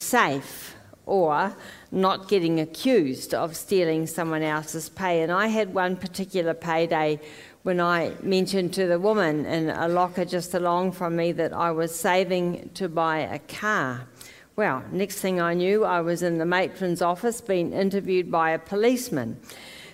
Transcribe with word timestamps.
safe 0.00 0.74
or 1.04 1.54
not 1.92 2.26
getting 2.28 2.58
accused 2.58 3.34
of 3.34 3.54
stealing 3.54 4.06
someone 4.06 4.42
else's 4.42 4.88
pay. 4.88 5.22
And 5.22 5.30
I 5.30 5.48
had 5.48 5.74
one 5.74 5.96
particular 5.96 6.54
payday 6.54 7.20
when 7.62 7.80
I 7.80 8.14
mentioned 8.22 8.72
to 8.74 8.86
the 8.86 8.98
woman 8.98 9.44
in 9.44 9.68
a 9.68 9.88
locker 9.88 10.24
just 10.24 10.54
along 10.54 10.92
from 10.92 11.16
me 11.16 11.32
that 11.32 11.52
I 11.52 11.70
was 11.70 11.94
saving 11.94 12.70
to 12.74 12.88
buy 12.88 13.18
a 13.18 13.38
car. 13.40 14.08
Well, 14.56 14.82
next 14.90 15.18
thing 15.18 15.40
I 15.40 15.52
knew, 15.54 15.84
I 15.84 16.00
was 16.00 16.22
in 16.22 16.38
the 16.38 16.46
matron's 16.46 17.02
office 17.02 17.40
being 17.40 17.72
interviewed 17.72 18.30
by 18.30 18.52
a 18.52 18.58
policeman. 18.58 19.38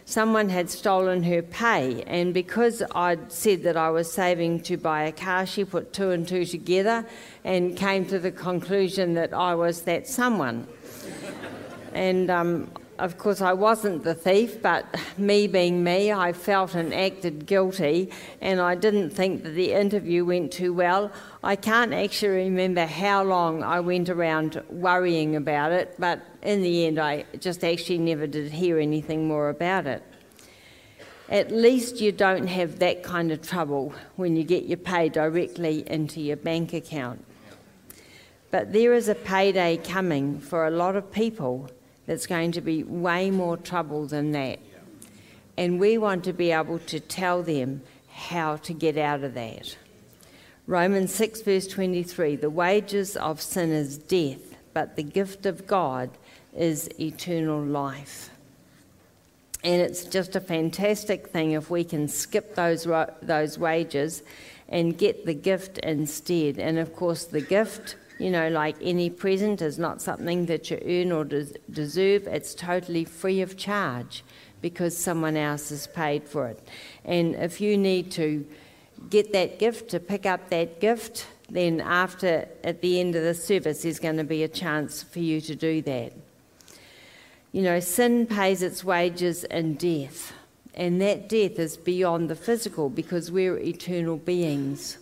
Someone 0.09 0.49
had 0.51 0.71
stolen 0.71 1.25
her 1.25 1.43
pay, 1.43 2.05
and 2.07 2.33
because 2.33 2.81
I'd 2.95 3.33
said 3.33 3.65
that 3.65 3.77
I 3.77 3.91
was 3.91 4.11
saving 4.11 4.61
to 4.61 4.77
buy 4.77 5.03
a 5.03 5.11
car, 5.11 5.45
she 5.45 5.65
put 5.65 5.93
two 5.93 6.11
and 6.11 6.27
two 6.27 6.45
together 6.45 7.05
and 7.43 7.77
came 7.77 8.07
to 8.07 8.21
the 8.21 8.31
conclusion 8.31 9.15
that 9.15 9.35
I 9.35 9.57
was 9.57 9.83
that 9.83 10.07
someone. 10.07 10.69
and 11.93 12.31
um, 12.31 12.71
of 12.99 13.19
course, 13.19 13.41
I 13.41 13.53
wasn't 13.53 14.05
the 14.05 14.15
thief, 14.15 14.61
but 14.63 14.87
me 15.19 15.47
being 15.47 15.83
me, 15.85 16.13
I 16.13 16.33
felt 16.33 16.75
and 16.75 16.93
acted 16.95 17.47
guilty, 17.47 18.11
and 18.41 18.61
I 18.61 18.75
didn't 18.75 19.11
think 19.11 19.43
that 19.43 19.51
the 19.51 19.73
interview 19.73 20.25
went 20.25 20.53
too 20.53 20.73
well. 20.73 21.11
I 21.43 21.57
can't 21.57 21.93
actually 21.93 22.45
remember 22.51 22.87
how 22.87 23.23
long 23.23 23.63
I 23.63 23.81
went 23.81 24.09
around 24.09 24.63
worrying 24.71 25.37
about 25.37 25.73
it, 25.73 25.95
but 25.99 26.21
in 26.43 26.63
the 26.63 26.87
end, 26.87 26.99
I 26.99 27.25
just 27.39 27.65
actually 27.65 27.99
never 27.99 28.27
did 28.27 28.53
hear 28.53 28.79
anything 28.79 29.29
more 29.29 29.49
about 29.49 29.87
it. 29.87 30.03
At 31.29 31.51
least 31.51 32.01
you 32.01 32.13
don't 32.13 32.47
have 32.47 32.79
that 32.79 33.03
kind 33.03 33.33
of 33.33 33.43
trouble 33.43 33.93
when 34.15 34.37
you 34.37 34.45
get 34.45 34.67
your 34.67 34.79
pay 34.79 35.09
directly 35.09 35.83
into 35.89 36.21
your 36.21 36.37
bank 36.37 36.73
account. 36.73 37.25
But 38.53 38.73
there 38.73 38.95
is 38.95 39.09
a 39.09 39.15
payday 39.15 39.77
coming 39.79 40.39
for 40.39 40.67
a 40.67 40.71
lot 40.71 40.95
of 40.95 41.11
people 41.11 41.69
that's 42.07 42.27
going 42.27 42.53
to 42.53 42.61
be 42.61 42.83
way 42.83 43.31
more 43.31 43.57
trouble 43.57 44.07
than 44.07 44.33
that. 44.33 44.59
And 45.57 45.81
we 45.81 45.99
want 45.99 46.25
to 46.25 46.33
be 46.33 46.53
able 46.53 46.79
to 46.81 47.01
tell 47.01 47.43
them 47.43 47.83
how 48.11 48.57
to 48.57 48.73
get 48.73 48.97
out 48.97 49.23
of 49.25 49.35
that. 49.35 49.77
Romans 50.67 51.15
6, 51.15 51.43
verse 51.43 51.67
23 51.67 52.37
the 52.37 52.51
wages 52.51 53.17
of 53.17 53.41
sin 53.41 53.71
is 53.71 53.99
death, 53.99 54.57
but 54.73 54.97
the 54.97 55.03
gift 55.03 55.47
of 55.47 55.67
God 55.67 56.11
is 56.57 56.89
eternal 56.99 57.63
life. 57.63 58.31
And 59.63 59.83
it's 59.83 60.05
just 60.05 60.37
a 60.37 60.41
fantastic 60.41 61.29
thing 61.29 61.53
if 61.53 61.71
we 61.71 61.83
can 61.83 62.09
skip 62.09 62.55
those, 62.55 62.87
those 63.23 63.59
wages 63.59 64.23
and 64.69 64.97
get 64.97 65.27
the 65.27 65.35
gift 65.35 65.79
instead. 65.79 66.59
And 66.59 66.79
of 66.79 66.95
course, 66.95 67.25
the 67.25 67.41
gift 67.41 67.97
you 68.19 68.31
know, 68.31 68.49
like 68.49 68.77
any 68.81 69.11
present 69.11 69.61
is 69.61 69.79
not 69.79 70.01
something 70.01 70.47
that 70.47 70.71
you 70.71 70.79
earn 70.85 71.13
or 71.13 71.25
des- 71.25 71.59
deserve. 71.71 72.27
It's 72.27 72.55
totally 72.55 73.05
free 73.05 73.43
of 73.43 73.57
charge 73.57 74.25
because 74.63 74.97
someone 74.97 75.37
else 75.37 75.69
has 75.69 75.87
paid 75.87 76.27
for 76.29 76.47
it. 76.47 76.67
And 77.05 77.35
if 77.35 77.61
you 77.61 77.77
need 77.77 78.11
to 78.13 78.47
get 79.11 79.33
that 79.33 79.59
gift, 79.59 79.91
to 79.91 80.01
pick 80.01 80.25
up 80.25 80.49
that 80.51 80.81
gift, 80.81 81.27
then 81.49 81.81
after, 81.81 82.49
at 82.65 82.81
the 82.81 82.99
end 82.99 83.15
of 83.15 83.23
the 83.23 83.35
service, 83.35 83.83
there's 83.83 84.01
going 84.01 84.17
to 84.17 84.25
be 84.25 84.43
a 84.43 84.49
chance 84.49 85.03
for 85.03 85.21
you 85.21 85.41
to 85.43 85.55
do 85.55 85.83
that. 85.83 86.13
You 87.53 87.63
know, 87.63 87.81
sin 87.81 88.27
pays 88.27 88.63
its 88.63 88.83
wages 88.83 89.45
in 89.45 89.75
death, 89.75 90.33
and 90.75 91.01
that 91.01 91.29
death 91.29 91.59
is 91.59 91.77
beyond 91.77 92.29
the 92.29 92.37
physical 92.37 92.91
because 92.91 93.31
we're 93.31 93.59
eternal 93.59 94.17
beings. 94.17 94.99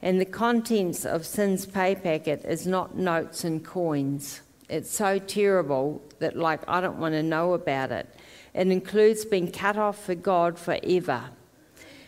And 0.00 0.20
the 0.20 0.24
contents 0.24 1.04
of 1.04 1.26
sin's 1.26 1.66
pay 1.66 1.94
packet 1.94 2.44
is 2.44 2.66
not 2.66 2.96
notes 2.96 3.44
and 3.44 3.64
coins. 3.64 4.40
It's 4.68 4.90
so 4.90 5.18
terrible 5.18 6.02
that, 6.20 6.36
like, 6.36 6.60
I 6.68 6.80
don't 6.80 6.98
want 6.98 7.14
to 7.14 7.22
know 7.22 7.54
about 7.54 7.90
it. 7.90 8.06
It 8.54 8.68
includes 8.68 9.24
being 9.24 9.50
cut 9.50 9.76
off 9.76 10.04
for 10.04 10.14
God 10.14 10.58
forever. 10.58 11.24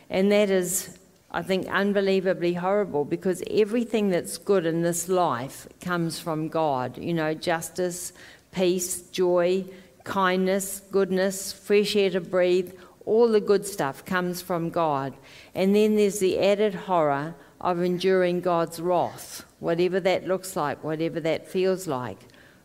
And 0.09 0.31
that 0.31 0.51
is, 0.51 0.99
I 1.31 1.43
think, 1.43 1.69
unbelievably 1.69 2.55
horrible 2.55 3.05
because 3.05 3.43
everything 3.51 4.11
that's 4.11 4.37
good 4.39 4.67
in 4.67 4.83
this 4.83 5.09
life 5.09 5.67
comes 5.81 6.19
from 6.19 6.49
God. 6.49 6.99
You 6.99 7.15
know, 7.15 7.35
justice, 7.35 8.13
peace, 8.53 9.03
joy, 9.11 9.65
kindness, 10.05 10.83
goodness, 10.91 11.53
fresh 11.53 11.97
air 11.97 12.11
to 12.11 12.21
breathe, 12.21 12.73
all 13.07 13.29
the 13.29 13.41
good 13.41 13.67
stuff 13.67 14.05
comes 14.05 14.43
from 14.43 14.71
God. 14.71 15.15
And 15.55 15.75
then 15.75 15.97
there's 15.97 16.19
the 16.19 16.39
added 16.39 16.75
horror 16.75 17.35
of 17.61 17.83
enduring 17.83 18.41
God's 18.41 18.81
wrath, 18.81 19.45
whatever 19.59 20.01
that 20.01 20.27
looks 20.27 20.57
like, 20.57 20.83
whatever 20.83 21.21
that 21.21 21.47
feels 21.47 21.87
like, 21.87 22.19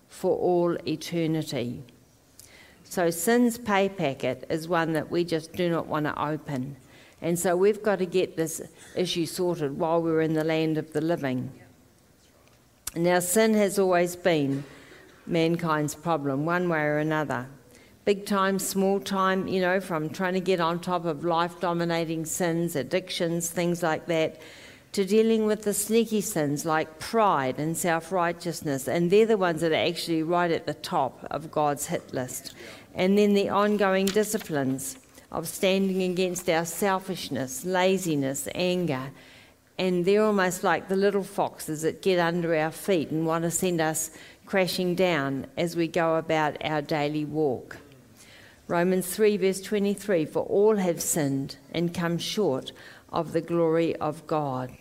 for 0.07 0.37
all 0.37 0.77
eternity. 0.87 1.83
So, 2.85 3.09
sin's 3.09 3.57
pay 3.57 3.89
packet 3.89 4.45
is 4.49 4.67
one 4.67 4.93
that 4.93 5.11
we 5.11 5.25
just 5.25 5.53
do 5.53 5.69
not 5.69 5.87
want 5.87 6.05
to 6.05 6.21
open. 6.23 6.77
And 7.21 7.37
so, 7.37 7.57
we've 7.57 7.83
got 7.83 7.99
to 7.99 8.05
get 8.05 8.37
this 8.37 8.61
issue 8.95 9.25
sorted 9.25 9.77
while 9.77 10.01
we're 10.01 10.21
in 10.21 10.33
the 10.33 10.43
land 10.43 10.77
of 10.77 10.93
the 10.93 11.01
living. 11.01 11.51
Now, 12.95 13.19
sin 13.19 13.53
has 13.55 13.77
always 13.77 14.15
been 14.15 14.63
mankind's 15.27 15.95
problem, 15.95 16.45
one 16.45 16.69
way 16.69 16.79
or 16.81 16.99
another. 16.99 17.47
Big 18.05 18.25
time, 18.25 18.59
small 18.59 18.99
time, 18.99 19.47
you 19.47 19.59
know, 19.59 19.81
from 19.81 20.09
trying 20.09 20.35
to 20.35 20.39
get 20.39 20.61
on 20.61 20.79
top 20.79 21.05
of 21.05 21.25
life 21.25 21.59
dominating 21.59 22.23
sins, 22.23 22.75
addictions, 22.75 23.49
things 23.49 23.81
like 23.83 24.05
that 24.05 24.39
to 24.95 25.03
dealing 25.03 25.45
with 25.45 25.63
the 25.63 25.73
sneaky 25.73 26.21
sins 26.21 26.63
like 26.63 26.99
pride 26.99 27.59
and 27.59 27.75
self 27.75 28.13
righteousness. 28.13 28.87
And 28.87 29.11
they're 29.11 29.25
the 29.25 29.35
ones 29.37 29.59
that 29.59 29.73
are 29.73 29.87
actually 29.89 30.23
right 30.23 30.49
at 30.49 30.65
the 30.65 30.73
top 30.73 31.27
of 31.29 31.51
God's 31.51 31.87
hit 31.87 32.13
list. 32.13 32.53
And 32.93 33.17
then 33.17 33.33
the 33.33 33.49
ongoing 33.49 34.05
disciplines 34.05 34.97
of 35.33 35.49
standing 35.49 36.01
against 36.01 36.49
our 36.49 36.63
selfishness, 36.63 37.65
laziness, 37.65 38.47
anger. 38.55 39.11
And 39.77 40.05
they're 40.05 40.23
almost 40.23 40.63
like 40.63 40.87
the 40.87 40.95
little 40.95 41.23
foxes 41.25 41.81
that 41.81 42.01
get 42.01 42.17
under 42.17 42.55
our 42.55 42.71
feet 42.71 43.11
and 43.11 43.25
want 43.25 43.43
to 43.43 43.51
send 43.51 43.81
us 43.81 44.11
crashing 44.45 44.95
down 44.95 45.47
as 45.57 45.75
we 45.75 45.89
go 45.89 46.15
about 46.15 46.55
our 46.63 46.81
daily 46.81 47.25
walk. 47.25 47.79
Romans 48.69 49.13
3, 49.13 49.35
verse 49.35 49.59
23 49.59 50.23
For 50.23 50.43
all 50.43 50.77
have 50.77 51.01
sinned 51.01 51.57
and 51.73 51.93
come 51.93 52.17
short 52.17 52.71
of 53.11 53.33
the 53.33 53.41
glory 53.41 53.93
of 53.97 54.25
God. 54.25 54.71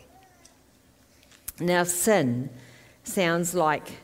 Now, 1.61 1.85
sin 1.85 2.51
sounds 3.05 3.55
like 3.55 3.99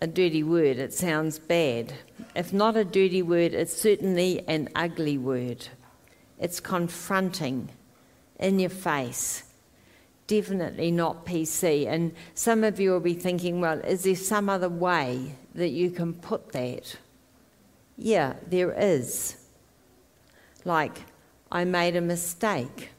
a 0.00 0.06
dirty 0.06 0.42
word, 0.42 0.78
it 0.78 0.92
sounds 0.92 1.38
bad. 1.38 1.92
If 2.34 2.52
not 2.52 2.76
a 2.76 2.84
dirty 2.84 3.22
word, 3.22 3.54
it's 3.54 3.76
certainly 3.76 4.44
an 4.48 4.68
ugly 4.74 5.16
word. 5.16 5.68
It's 6.38 6.60
confronting, 6.60 7.70
in 8.38 8.58
your 8.58 8.70
face. 8.70 9.44
Definitely 10.26 10.90
not 10.90 11.24
PC. 11.24 11.86
And 11.86 12.14
some 12.34 12.64
of 12.64 12.80
you 12.80 12.90
will 12.90 13.00
be 13.00 13.14
thinking, 13.14 13.60
well, 13.60 13.78
is 13.80 14.02
there 14.02 14.16
some 14.16 14.48
other 14.48 14.68
way 14.68 15.36
that 15.54 15.70
you 15.70 15.90
can 15.90 16.12
put 16.12 16.52
that? 16.52 16.96
Yeah, 17.96 18.34
there 18.46 18.72
is. 18.72 19.36
Like, 20.64 21.04
I 21.50 21.64
made 21.64 21.96
a 21.96 22.00
mistake 22.00 22.90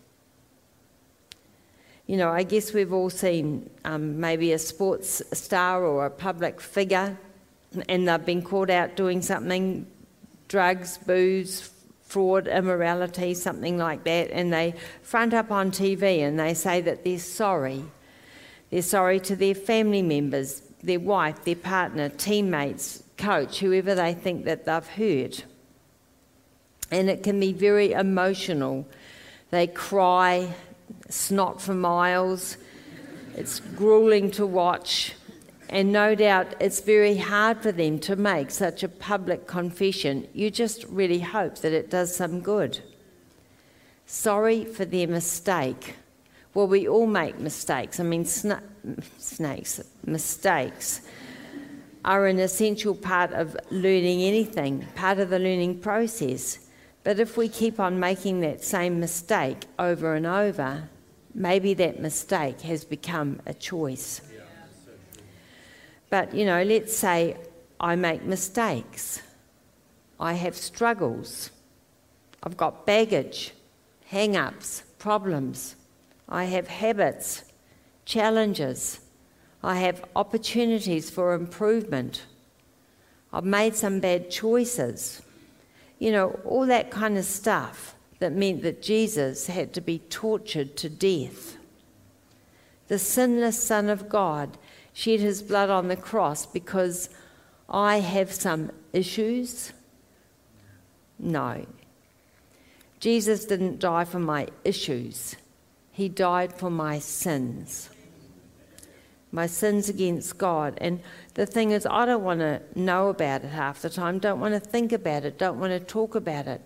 you 2.07 2.15
know, 2.15 2.29
I 2.29 2.43
guess 2.43 2.73
we've 2.73 2.93
all 2.93 3.09
seen 3.09 3.69
um, 3.83 4.19
maybe 4.19 4.53
a 4.53 4.59
sports 4.59 5.21
star 5.33 5.83
or 5.83 6.05
a 6.05 6.09
public 6.09 6.61
figure, 6.61 7.17
and 7.89 8.07
they've 8.07 8.25
been 8.25 8.41
caught 8.41 8.69
out 8.69 8.95
doing 8.95 9.21
something 9.21 9.85
drugs, 10.47 10.97
booze, 10.97 11.69
fraud, 12.03 12.47
immorality, 12.47 13.33
something 13.33 13.77
like 13.77 14.05
that, 14.05 14.31
and 14.31 14.53
they 14.53 14.73
front 15.01 15.33
up 15.33 15.51
on 15.51 15.69
TV 15.69 16.19
and 16.19 16.39
they 16.39 16.53
say 16.53 16.79
that 16.79 17.03
they're 17.03 17.19
sorry. 17.19 17.83
They're 18.69 18.81
sorry 18.81 19.19
to 19.21 19.35
their 19.35 19.55
family 19.55 20.01
members, 20.01 20.61
their 20.81 21.01
wife, 21.01 21.43
their 21.43 21.55
partner, 21.55 22.07
teammates, 22.07 23.03
coach, 23.17 23.59
whoever 23.59 23.95
they 23.95 24.13
think 24.13 24.45
that 24.45 24.65
they've 24.65 24.87
hurt. 24.87 25.43
And 26.89 27.09
it 27.09 27.23
can 27.23 27.39
be 27.39 27.51
very 27.51 27.91
emotional. 27.91 28.87
They 29.51 29.67
cry, 29.67 30.53
snot 31.09 31.61
for 31.61 31.73
miles. 31.73 32.57
It's 33.35 33.59
grueling 33.59 34.31
to 34.31 34.45
watch. 34.45 35.13
And 35.69 35.91
no 35.91 36.15
doubt 36.15 36.55
it's 36.59 36.79
very 36.79 37.17
hard 37.17 37.61
for 37.61 37.71
them 37.71 37.99
to 37.99 38.15
make 38.15 38.51
such 38.51 38.83
a 38.83 38.87
public 38.87 39.47
confession. 39.47 40.27
You 40.33 40.49
just 40.49 40.85
really 40.85 41.19
hope 41.19 41.57
that 41.59 41.73
it 41.73 41.89
does 41.89 42.15
some 42.15 42.39
good. 42.39 42.79
Sorry 44.05 44.63
for 44.63 44.85
their 44.85 45.07
mistake. 45.07 45.95
Well, 46.53 46.67
we 46.67 46.87
all 46.87 47.05
make 47.05 47.39
mistakes. 47.39 47.99
I 47.99 48.03
mean, 48.03 48.23
sna- 48.23 48.63
snakes, 49.17 49.81
mistakes 50.05 51.01
are 52.05 52.25
an 52.25 52.39
essential 52.39 52.95
part 52.95 53.33
of 53.33 53.57
learning 53.69 54.21
anything, 54.21 54.87
part 54.95 55.19
of 55.19 55.29
the 55.29 55.39
learning 55.39 55.79
process. 55.79 56.59
But 57.03 57.19
if 57.19 57.35
we 57.35 57.49
keep 57.49 57.79
on 57.79 57.99
making 57.99 58.39
that 58.41 58.63
same 58.63 58.99
mistake 58.99 59.65
over 59.77 60.15
and 60.15 60.25
over, 60.25 60.89
maybe 61.37 61.75
that 61.75 61.99
mistake 61.99 62.61
has 62.61 62.83
become 62.83 63.39
a 63.45 63.53
choice. 63.53 64.21
But, 66.09 66.33
you 66.33 66.45
know, 66.45 66.63
let's 66.63 66.95
say 66.95 67.37
I 67.79 67.95
make 67.95 68.23
mistakes, 68.23 69.21
I 70.19 70.33
have 70.33 70.55
struggles, 70.55 71.51
I've 72.41 72.57
got 72.57 72.85
baggage, 72.85 73.53
hang 74.05 74.35
ups, 74.35 74.83
problems, 74.97 75.75
I 76.27 76.45
have 76.45 76.67
habits, 76.67 77.43
challenges, 78.05 79.01
I 79.61 79.75
have 79.77 80.05
opportunities 80.15 81.09
for 81.09 81.33
improvement. 81.33 82.25
I've 83.33 83.43
made 83.43 83.75
some 83.75 83.99
bad 83.99 84.31
choices. 84.31 85.21
You 85.99 86.11
know, 86.11 86.39
all 86.45 86.65
that 86.67 86.89
kind 86.89 87.17
of 87.17 87.25
stuff 87.25 87.96
that 88.19 88.33
meant 88.33 88.63
that 88.63 88.81
Jesus 88.81 89.47
had 89.47 89.73
to 89.73 89.81
be 89.81 89.99
tortured 89.99 90.75
to 90.77 90.89
death. 90.89 91.57
The 92.87 92.99
sinless 92.99 93.61
Son 93.61 93.89
of 93.89 94.09
God 94.09 94.57
shed 94.93 95.19
his 95.19 95.41
blood 95.41 95.69
on 95.69 95.87
the 95.87 95.95
cross 95.95 96.45
because 96.45 97.09
I 97.69 97.99
have 97.99 98.31
some 98.31 98.71
issues? 98.93 99.73
No. 101.19 101.65
Jesus 102.99 103.45
didn't 103.45 103.79
die 103.79 104.05
for 104.05 104.19
my 104.19 104.47
issues, 104.63 105.35
he 105.91 106.09
died 106.09 106.53
for 106.53 106.69
my 106.69 106.99
sins. 106.99 107.89
My 109.29 109.45
sins 109.45 109.89
against 109.89 110.37
God. 110.37 110.77
And 110.79 111.01
the 111.33 111.45
thing 111.45 111.71
is, 111.71 111.85
I 111.85 112.05
don't 112.05 112.23
want 112.23 112.39
to 112.39 112.61
know 112.75 113.09
about 113.09 113.43
it 113.43 113.49
half 113.49 113.81
the 113.81 113.89
time, 113.89 114.19
don't 114.19 114.39
want 114.39 114.53
to 114.53 114.59
think 114.59 114.93
about 114.93 115.25
it, 115.25 115.37
don't 115.37 115.59
want 115.59 115.71
to 115.71 115.79
talk 115.79 116.15
about 116.15 116.47
it, 116.47 116.61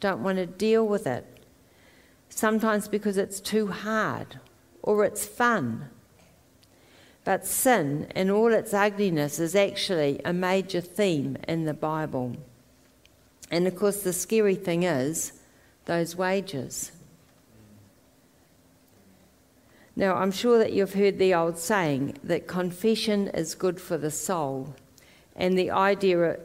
don't 0.00 0.22
want 0.22 0.38
to 0.38 0.46
deal 0.46 0.86
with 0.86 1.06
it. 1.06 1.24
Sometimes 2.28 2.88
because 2.88 3.16
it's 3.16 3.40
too 3.40 3.68
hard 3.68 4.40
or 4.82 5.04
it's 5.04 5.24
fun. 5.24 5.90
But 7.24 7.46
sin, 7.46 8.06
in 8.14 8.30
all 8.30 8.52
its 8.52 8.72
ugliness, 8.72 9.40
is 9.40 9.56
actually 9.56 10.20
a 10.24 10.32
major 10.32 10.80
theme 10.80 11.36
in 11.48 11.64
the 11.64 11.74
Bible. 11.74 12.36
And 13.50 13.66
of 13.66 13.74
course, 13.74 14.02
the 14.02 14.12
scary 14.12 14.54
thing 14.54 14.84
is 14.84 15.32
those 15.86 16.14
wages. 16.14 16.92
Now, 19.96 20.16
I'm 20.16 20.30
sure 20.30 20.58
that 20.58 20.72
you've 20.72 20.94
heard 20.94 21.18
the 21.18 21.34
old 21.34 21.58
saying 21.58 22.18
that 22.22 22.46
confession 22.46 23.28
is 23.28 23.54
good 23.54 23.80
for 23.80 23.96
the 23.96 24.10
soul. 24.10 24.74
And 25.34 25.58
the 25.58 25.70
idea, 25.70 26.38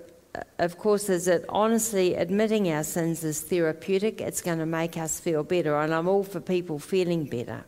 of 0.60 0.78
course, 0.78 1.10
is 1.10 1.26
that 1.26 1.44
honestly 1.50 2.16
admitting 2.16 2.72
our 2.72 2.84
sins 2.84 3.24
is 3.24 3.42
therapeutic. 3.42 4.22
It's 4.22 4.42
going 4.42 4.60
to 4.60 4.66
make 4.66 4.98
us 4.98 5.20
feel 5.20 5.44
better. 5.44 5.78
And 5.78 5.94
I'm 5.94 6.08
all 6.08 6.24
for 6.24 6.40
people 6.40 6.80
feeling 6.80 7.26
better. 7.26 7.66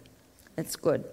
It's 0.57 0.75
good. 0.75 1.04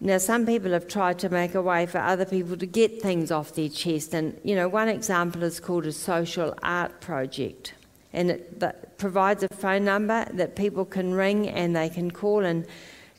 Now, 0.00 0.18
some 0.18 0.44
people 0.44 0.72
have 0.72 0.88
tried 0.88 1.18
to 1.20 1.30
make 1.30 1.54
a 1.54 1.62
way 1.62 1.86
for 1.86 1.98
other 1.98 2.26
people 2.26 2.56
to 2.58 2.66
get 2.66 3.00
things 3.00 3.30
off 3.30 3.54
their 3.54 3.70
chest, 3.70 4.12
and 4.12 4.38
you 4.44 4.54
know, 4.54 4.68
one 4.68 4.88
example 4.88 5.42
is 5.42 5.58
called 5.58 5.86
a 5.86 5.92
social 5.92 6.54
art 6.62 7.00
project, 7.00 7.72
and 8.12 8.30
it 8.30 8.98
provides 8.98 9.42
a 9.42 9.48
phone 9.48 9.86
number 9.86 10.26
that 10.34 10.54
people 10.54 10.84
can 10.84 11.14
ring 11.14 11.48
and 11.48 11.74
they 11.74 11.88
can 11.88 12.10
call 12.10 12.44
and 12.44 12.66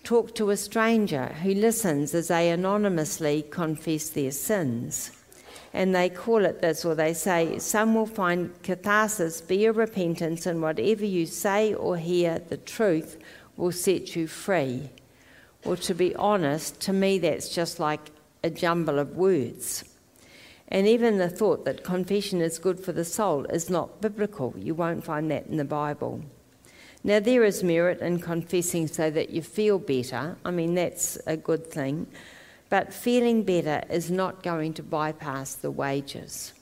talk 0.04 0.36
to 0.36 0.52
a 0.52 0.58
stranger 0.58 1.30
who 1.42 1.56
listens 1.56 2.14
as 2.14 2.28
they 2.28 2.52
anonymously 2.52 3.42
confess 3.50 4.10
their 4.12 4.32
sins. 4.32 5.17
And 5.78 5.94
they 5.94 6.10
call 6.10 6.44
it 6.44 6.60
this, 6.60 6.84
or 6.84 6.96
they 6.96 7.14
say, 7.14 7.60
Some 7.60 7.94
will 7.94 8.08
find 8.08 8.52
catharsis, 8.64 9.42
be 9.42 9.66
a 9.66 9.72
repentance, 9.72 10.48
and 10.48 10.60
whatever 10.60 11.06
you 11.06 11.28
say 11.28 11.76
or 11.76 11.98
hear, 11.98 12.40
the 12.40 12.58
truth 12.58 13.20
will 13.58 13.72
set 13.72 14.16
you 14.16 14.26
free. 14.26 14.90
Well, 15.64 15.76
to 15.76 15.94
be 15.94 16.16
honest, 16.16 16.82
to 16.82 16.94
me 16.94 17.20
that's 17.20 17.50
just 17.50 17.80
like 17.80 18.10
a 18.44 18.50
jumble 18.50 18.98
of 18.98 19.18
words. 19.18 19.84
And 20.68 20.88
even 20.88 21.20
the 21.20 21.30
thought 21.30 21.64
that 21.66 21.84
confession 21.84 22.42
is 22.42 22.58
good 22.58 22.80
for 22.80 22.92
the 22.92 23.06
soul 23.06 23.46
is 23.46 23.70
not 23.70 24.02
biblical. 24.02 24.56
You 24.58 24.74
won't 24.74 25.04
find 25.04 25.30
that 25.30 25.46
in 25.46 25.58
the 25.58 25.64
Bible. 25.64 26.24
Now, 27.04 27.20
there 27.20 27.44
is 27.44 27.64
merit 27.64 28.02
in 28.02 28.18
confessing 28.18 28.88
so 28.88 29.12
that 29.12 29.30
you 29.30 29.44
feel 29.44 29.78
better. 29.78 30.38
I 30.44 30.50
mean, 30.50 30.74
that's 30.74 31.20
a 31.28 31.38
good 31.38 31.68
thing. 31.68 32.08
But 32.70 32.94
feeling 32.94 33.44
better 33.44 33.84
is 33.90 34.12
not 34.12 34.44
going 34.44 34.74
to 34.74 34.84
bypass 34.84 35.56
the 35.56 35.72
wages. 35.72 36.54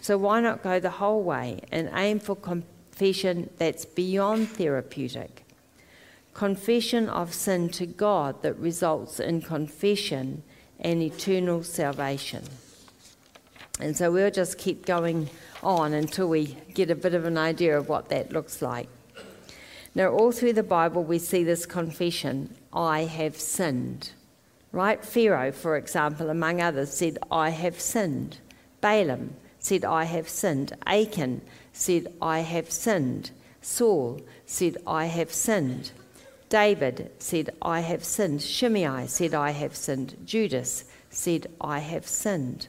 So, 0.00 0.18
why 0.18 0.40
not 0.40 0.62
go 0.62 0.78
the 0.78 0.90
whole 0.90 1.22
way 1.22 1.60
and 1.72 1.90
aim 1.94 2.20
for 2.20 2.36
confession 2.36 3.50
that's 3.58 3.84
beyond 3.84 4.50
therapeutic? 4.50 5.44
confession 6.38 7.08
of 7.08 7.34
sin 7.34 7.68
to 7.68 7.84
God 7.84 8.42
that 8.42 8.56
results 8.60 9.18
in 9.18 9.42
confession 9.42 10.40
and 10.78 11.02
eternal 11.02 11.64
salvation. 11.64 12.44
And 13.80 13.96
so 13.96 14.12
we'll 14.12 14.30
just 14.30 14.56
keep 14.56 14.86
going 14.86 15.30
on 15.64 15.92
until 15.92 16.28
we 16.28 16.56
get 16.74 16.92
a 16.92 16.94
bit 16.94 17.12
of 17.14 17.24
an 17.24 17.36
idea 17.36 17.76
of 17.76 17.88
what 17.88 18.08
that 18.10 18.32
looks 18.32 18.62
like. 18.62 18.88
Now, 19.96 20.10
all 20.10 20.30
through 20.30 20.52
the 20.52 20.62
Bible, 20.62 21.02
we 21.02 21.18
see 21.18 21.42
this 21.42 21.66
confession 21.66 22.54
I 22.72 23.00
have 23.00 23.36
sinned. 23.36 24.12
Right? 24.78 25.04
Pharaoh, 25.04 25.50
for 25.50 25.76
example, 25.76 26.30
among 26.30 26.60
others, 26.60 26.92
said, 26.92 27.18
I 27.32 27.50
have 27.50 27.80
sinned. 27.80 28.38
Balaam 28.80 29.34
said, 29.58 29.84
I 29.84 30.04
have 30.04 30.28
sinned. 30.28 30.72
Achan 30.86 31.40
said, 31.72 32.14
I 32.22 32.38
have 32.38 32.70
sinned. 32.70 33.32
Saul 33.60 34.20
said, 34.46 34.76
I 34.86 35.06
have 35.06 35.32
sinned. 35.32 35.90
David 36.48 37.10
said, 37.18 37.50
I 37.60 37.80
have 37.80 38.04
sinned. 38.04 38.40
Shimei 38.40 39.08
said, 39.08 39.34
I 39.34 39.50
have 39.50 39.74
sinned. 39.74 40.14
Judas 40.24 40.84
said, 41.10 41.48
I 41.60 41.80
have 41.80 42.06
sinned. 42.06 42.68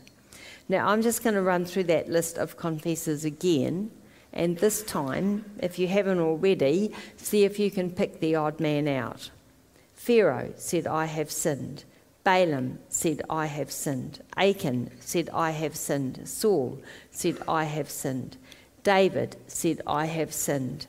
Now, 0.68 0.88
I'm 0.88 1.04
just 1.04 1.24
going 1.24 1.36
to 1.36 1.44
run 1.44 1.64
through 1.64 1.84
that 1.84 2.10
list 2.10 2.40
of 2.40 2.58
confessors 2.58 3.24
again. 3.24 3.92
And 4.34 4.58
this 4.58 4.82
time, 4.82 5.46
if 5.62 5.78
you 5.78 5.88
haven't 5.88 6.20
already, 6.20 6.92
see 7.18 7.44
if 7.44 7.60
you 7.60 7.70
can 7.70 7.92
pick 7.92 8.20
the 8.20 8.34
odd 8.34 8.60
man 8.60 8.88
out. 8.88 9.30
Pharaoh 9.94 10.54
said, 10.58 10.88
I 10.88 11.06
have 11.06 11.30
sinned. 11.30 11.84
Balaam 12.30 12.78
said, 12.90 13.24
I 13.28 13.48
have 13.48 13.72
sinned. 13.72 14.22
Achan 14.38 14.92
said, 15.00 15.32
I 15.34 15.50
have 15.50 15.76
sinned. 15.76 16.30
Saul 16.30 16.80
said, 17.10 17.38
I 17.48 17.64
have 17.64 17.90
sinned. 17.90 18.38
David 18.84 19.38
said, 19.48 19.82
I 19.88 20.06
have 20.06 20.32
sinned. 20.32 20.86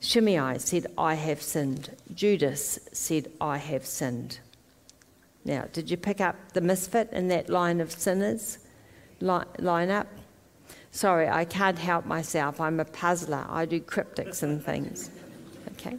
Shimei 0.00 0.58
said, 0.58 0.88
I 0.98 1.14
have 1.14 1.40
sinned. 1.42 1.96
Judas 2.12 2.80
said, 2.90 3.30
I 3.40 3.58
have 3.58 3.86
sinned. 3.86 4.40
Now, 5.44 5.66
did 5.72 5.92
you 5.92 5.96
pick 5.96 6.20
up 6.20 6.34
the 6.54 6.60
misfit 6.60 7.08
in 7.12 7.28
that 7.28 7.48
line 7.48 7.80
of 7.80 7.92
sinners 7.92 8.58
line 9.20 9.90
up? 9.90 10.08
Sorry, 10.90 11.28
I 11.28 11.44
can't 11.44 11.78
help 11.78 12.04
myself. 12.04 12.60
I'm 12.60 12.80
a 12.80 12.84
puzzler. 12.84 13.46
I 13.48 13.64
do 13.64 13.78
cryptics 13.80 14.42
and 14.42 14.60
things. 14.60 15.08
Okay? 15.80 15.96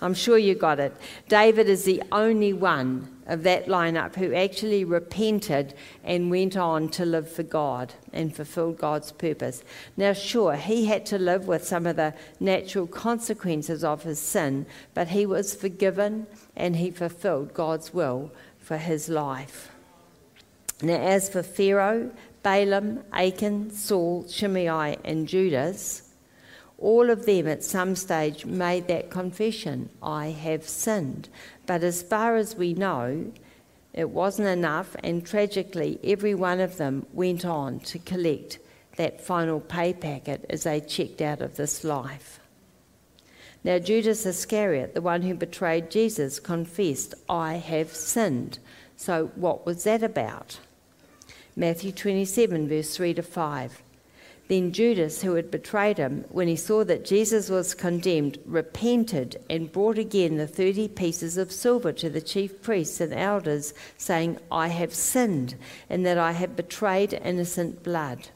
I'm 0.00 0.14
sure 0.14 0.36
you 0.36 0.54
got 0.54 0.80
it. 0.80 0.94
David 1.28 1.68
is 1.68 1.84
the 1.84 2.02
only 2.10 2.52
one 2.52 3.08
of 3.26 3.44
that 3.44 3.66
lineup 3.66 4.16
who 4.16 4.34
actually 4.34 4.84
repented 4.84 5.74
and 6.02 6.30
went 6.30 6.56
on 6.56 6.88
to 6.90 7.04
live 7.04 7.30
for 7.30 7.44
God 7.44 7.94
and 8.12 8.34
fulfilled 8.34 8.78
God's 8.78 9.12
purpose. 9.12 9.62
Now, 9.96 10.12
sure, 10.12 10.56
he 10.56 10.86
had 10.86 11.06
to 11.06 11.18
live 11.18 11.46
with 11.46 11.64
some 11.64 11.86
of 11.86 11.96
the 11.96 12.14
natural 12.40 12.88
consequences 12.88 13.84
of 13.84 14.02
his 14.02 14.18
sin, 14.18 14.66
but 14.92 15.08
he 15.08 15.24
was 15.24 15.54
forgiven 15.54 16.26
and 16.56 16.76
he 16.76 16.90
fulfilled 16.90 17.54
God's 17.54 17.94
will 17.94 18.32
for 18.58 18.78
his 18.78 19.08
life. 19.08 19.70
Now, 20.82 21.00
as 21.00 21.28
for 21.28 21.44
Pharaoh, 21.44 22.10
Balaam, 22.42 23.04
Achan, 23.12 23.70
Saul, 23.70 24.26
Shimei, 24.28 24.96
and 25.04 25.28
Judas, 25.28 26.11
all 26.82 27.10
of 27.10 27.24
them 27.24 27.46
at 27.46 27.62
some 27.62 27.94
stage 27.96 28.44
made 28.44 28.88
that 28.88 29.10
confession 29.10 29.88
I 30.02 30.30
have 30.30 30.68
sinned. 30.68 31.28
But 31.64 31.82
as 31.82 32.02
far 32.02 32.36
as 32.36 32.56
we 32.56 32.74
know, 32.74 33.32
it 33.94 34.10
wasn't 34.10 34.48
enough, 34.48 34.96
and 35.02 35.24
tragically, 35.24 36.00
every 36.02 36.34
one 36.34 36.60
of 36.60 36.78
them 36.78 37.06
went 37.12 37.44
on 37.44 37.80
to 37.80 37.98
collect 37.98 38.58
that 38.96 39.20
final 39.20 39.60
pay 39.60 39.92
packet 39.92 40.44
as 40.50 40.64
they 40.64 40.80
checked 40.80 41.20
out 41.20 41.40
of 41.40 41.56
this 41.56 41.84
life. 41.84 42.40
Now, 43.64 43.78
Judas 43.78 44.26
Iscariot, 44.26 44.94
the 44.94 45.00
one 45.00 45.22
who 45.22 45.34
betrayed 45.34 45.90
Jesus, 45.90 46.40
confessed, 46.40 47.14
I 47.28 47.54
have 47.54 47.94
sinned. 47.94 48.58
So, 48.96 49.30
what 49.36 49.64
was 49.64 49.84
that 49.84 50.02
about? 50.02 50.58
Matthew 51.54 51.92
27, 51.92 52.68
verse 52.68 52.96
3 52.96 53.14
to 53.14 53.22
5. 53.22 53.82
Then 54.52 54.70
Judas, 54.70 55.22
who 55.22 55.36
had 55.36 55.50
betrayed 55.50 55.96
him, 55.96 56.26
when 56.28 56.46
he 56.46 56.56
saw 56.56 56.84
that 56.84 57.06
Jesus 57.06 57.48
was 57.48 57.72
condemned, 57.72 58.38
repented 58.44 59.42
and 59.48 59.72
brought 59.72 59.96
again 59.96 60.36
the 60.36 60.46
thirty 60.46 60.88
pieces 60.88 61.38
of 61.38 61.50
silver 61.50 61.90
to 61.92 62.10
the 62.10 62.20
chief 62.20 62.60
priests 62.60 63.00
and 63.00 63.14
elders, 63.14 63.72
saying, 63.96 64.36
I 64.50 64.68
have 64.68 64.92
sinned, 64.92 65.54
and 65.88 66.04
that 66.04 66.18
I 66.18 66.32
have 66.32 66.54
betrayed 66.54 67.14
innocent 67.14 67.82
blood. 67.82 68.28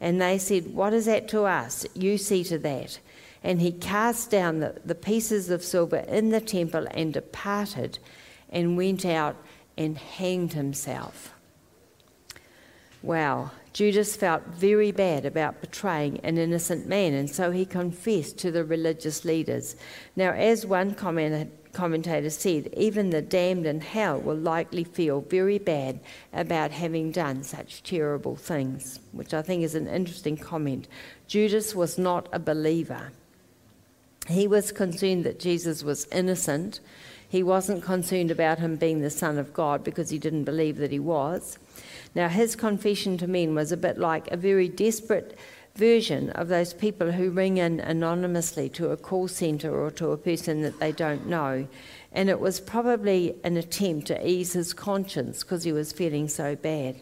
And 0.00 0.20
they 0.20 0.36
said, 0.36 0.74
What 0.74 0.92
is 0.92 1.04
that 1.04 1.28
to 1.28 1.44
us? 1.44 1.86
You 1.94 2.18
see 2.18 2.42
to 2.42 2.58
that. 2.58 2.98
And 3.44 3.60
he 3.60 3.70
cast 3.70 4.32
down 4.32 4.58
the, 4.58 4.80
the 4.84 4.96
pieces 4.96 5.48
of 5.48 5.62
silver 5.62 5.98
in 6.08 6.30
the 6.30 6.40
temple 6.40 6.88
and 6.90 7.14
departed 7.14 8.00
and 8.48 8.76
went 8.76 9.04
out 9.06 9.36
and 9.78 9.96
hanged 9.96 10.54
himself. 10.54 11.32
Wow. 13.02 13.50
Judas 13.72 14.16
felt 14.16 14.44
very 14.46 14.90
bad 14.90 15.24
about 15.24 15.60
betraying 15.60 16.18
an 16.24 16.38
innocent 16.38 16.86
man, 16.88 17.14
and 17.14 17.30
so 17.30 17.52
he 17.52 17.64
confessed 17.64 18.36
to 18.38 18.50
the 18.50 18.64
religious 18.64 19.24
leaders. 19.24 19.76
Now, 20.16 20.32
as 20.32 20.66
one 20.66 20.94
commentator 20.94 22.30
said, 22.30 22.68
even 22.76 23.10
the 23.10 23.22
damned 23.22 23.66
in 23.66 23.80
hell 23.80 24.20
will 24.20 24.36
likely 24.36 24.82
feel 24.82 25.20
very 25.20 25.58
bad 25.58 26.00
about 26.32 26.72
having 26.72 27.12
done 27.12 27.44
such 27.44 27.84
terrible 27.84 28.34
things, 28.34 28.98
which 29.12 29.32
I 29.32 29.40
think 29.40 29.62
is 29.62 29.76
an 29.76 29.86
interesting 29.86 30.36
comment. 30.36 30.88
Judas 31.28 31.72
was 31.72 31.96
not 31.96 32.28
a 32.32 32.40
believer. 32.40 33.12
He 34.26 34.48
was 34.48 34.72
concerned 34.72 35.22
that 35.24 35.38
Jesus 35.38 35.84
was 35.84 36.08
innocent. 36.12 36.80
He 37.30 37.44
wasn't 37.44 37.84
concerned 37.84 38.32
about 38.32 38.58
him 38.58 38.74
being 38.74 39.02
the 39.02 39.08
Son 39.08 39.38
of 39.38 39.54
God 39.54 39.84
because 39.84 40.10
he 40.10 40.18
didn't 40.18 40.44
believe 40.44 40.78
that 40.78 40.90
he 40.90 40.98
was. 40.98 41.58
Now, 42.12 42.28
his 42.28 42.56
confession 42.56 43.16
to 43.18 43.28
men 43.28 43.54
was 43.54 43.70
a 43.70 43.76
bit 43.76 43.98
like 43.98 44.28
a 44.32 44.36
very 44.36 44.68
desperate 44.68 45.38
version 45.76 46.30
of 46.30 46.48
those 46.48 46.74
people 46.74 47.12
who 47.12 47.30
ring 47.30 47.58
in 47.58 47.78
anonymously 47.78 48.68
to 48.70 48.90
a 48.90 48.96
call 48.96 49.28
centre 49.28 49.72
or 49.72 49.92
to 49.92 50.10
a 50.10 50.16
person 50.16 50.62
that 50.62 50.80
they 50.80 50.90
don't 50.90 51.28
know. 51.28 51.68
And 52.10 52.28
it 52.28 52.40
was 52.40 52.58
probably 52.58 53.36
an 53.44 53.56
attempt 53.56 54.08
to 54.08 54.28
ease 54.28 54.54
his 54.54 54.74
conscience 54.74 55.44
because 55.44 55.62
he 55.62 55.72
was 55.72 55.92
feeling 55.92 56.26
so 56.26 56.56
bad. 56.56 56.96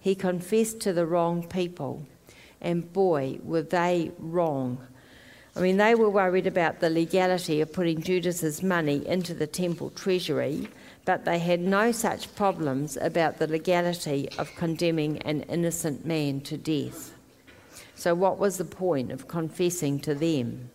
He 0.00 0.16
confessed 0.16 0.80
to 0.80 0.92
the 0.92 1.06
wrong 1.06 1.46
people, 1.46 2.04
and 2.60 2.92
boy, 2.92 3.38
were 3.44 3.62
they 3.62 4.10
wrong. 4.18 4.84
I 5.54 5.60
mean, 5.60 5.76
they 5.76 5.94
were 5.94 6.08
worried 6.08 6.46
about 6.46 6.80
the 6.80 6.88
legality 6.90 7.60
of 7.60 7.72
putting 7.72 8.02
Judas's 8.02 8.62
money 8.62 9.06
into 9.06 9.34
the 9.34 9.46
temple 9.46 9.90
treasury 9.90 10.68
but 11.04 11.24
they 11.24 11.38
had 11.38 11.60
no 11.60 11.90
such 11.90 12.34
problems 12.34 12.96
about 12.96 13.38
the 13.38 13.46
legality 13.46 14.28
of 14.38 14.54
condemning 14.54 15.18
an 15.22 15.42
innocent 15.42 16.06
man 16.06 16.40
to 16.42 16.56
death. 16.56 17.12
So, 17.94 18.14
what 18.14 18.38
was 18.38 18.58
the 18.58 18.64
point 18.64 19.10
of 19.10 19.28
confessing 19.28 20.00
to 20.00 20.14
them? 20.14 20.70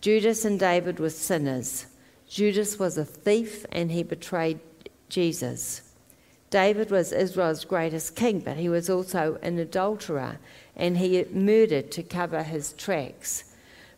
Judas 0.00 0.44
and 0.44 0.60
David 0.60 1.00
were 1.00 1.10
sinners. 1.10 1.86
Judas 2.28 2.78
was 2.78 2.98
a 2.98 3.04
thief 3.04 3.64
and 3.72 3.90
he 3.90 4.02
betrayed 4.02 4.60
Jesus. 5.08 5.82
David 6.54 6.92
was 6.92 7.10
Israel's 7.10 7.64
greatest 7.64 8.14
king, 8.14 8.38
but 8.38 8.56
he 8.56 8.68
was 8.68 8.88
also 8.88 9.40
an 9.42 9.58
adulterer 9.58 10.38
and 10.76 10.96
he 10.96 11.24
murdered 11.32 11.90
to 11.90 12.02
cover 12.04 12.44
his 12.44 12.74
tracks. 12.74 13.42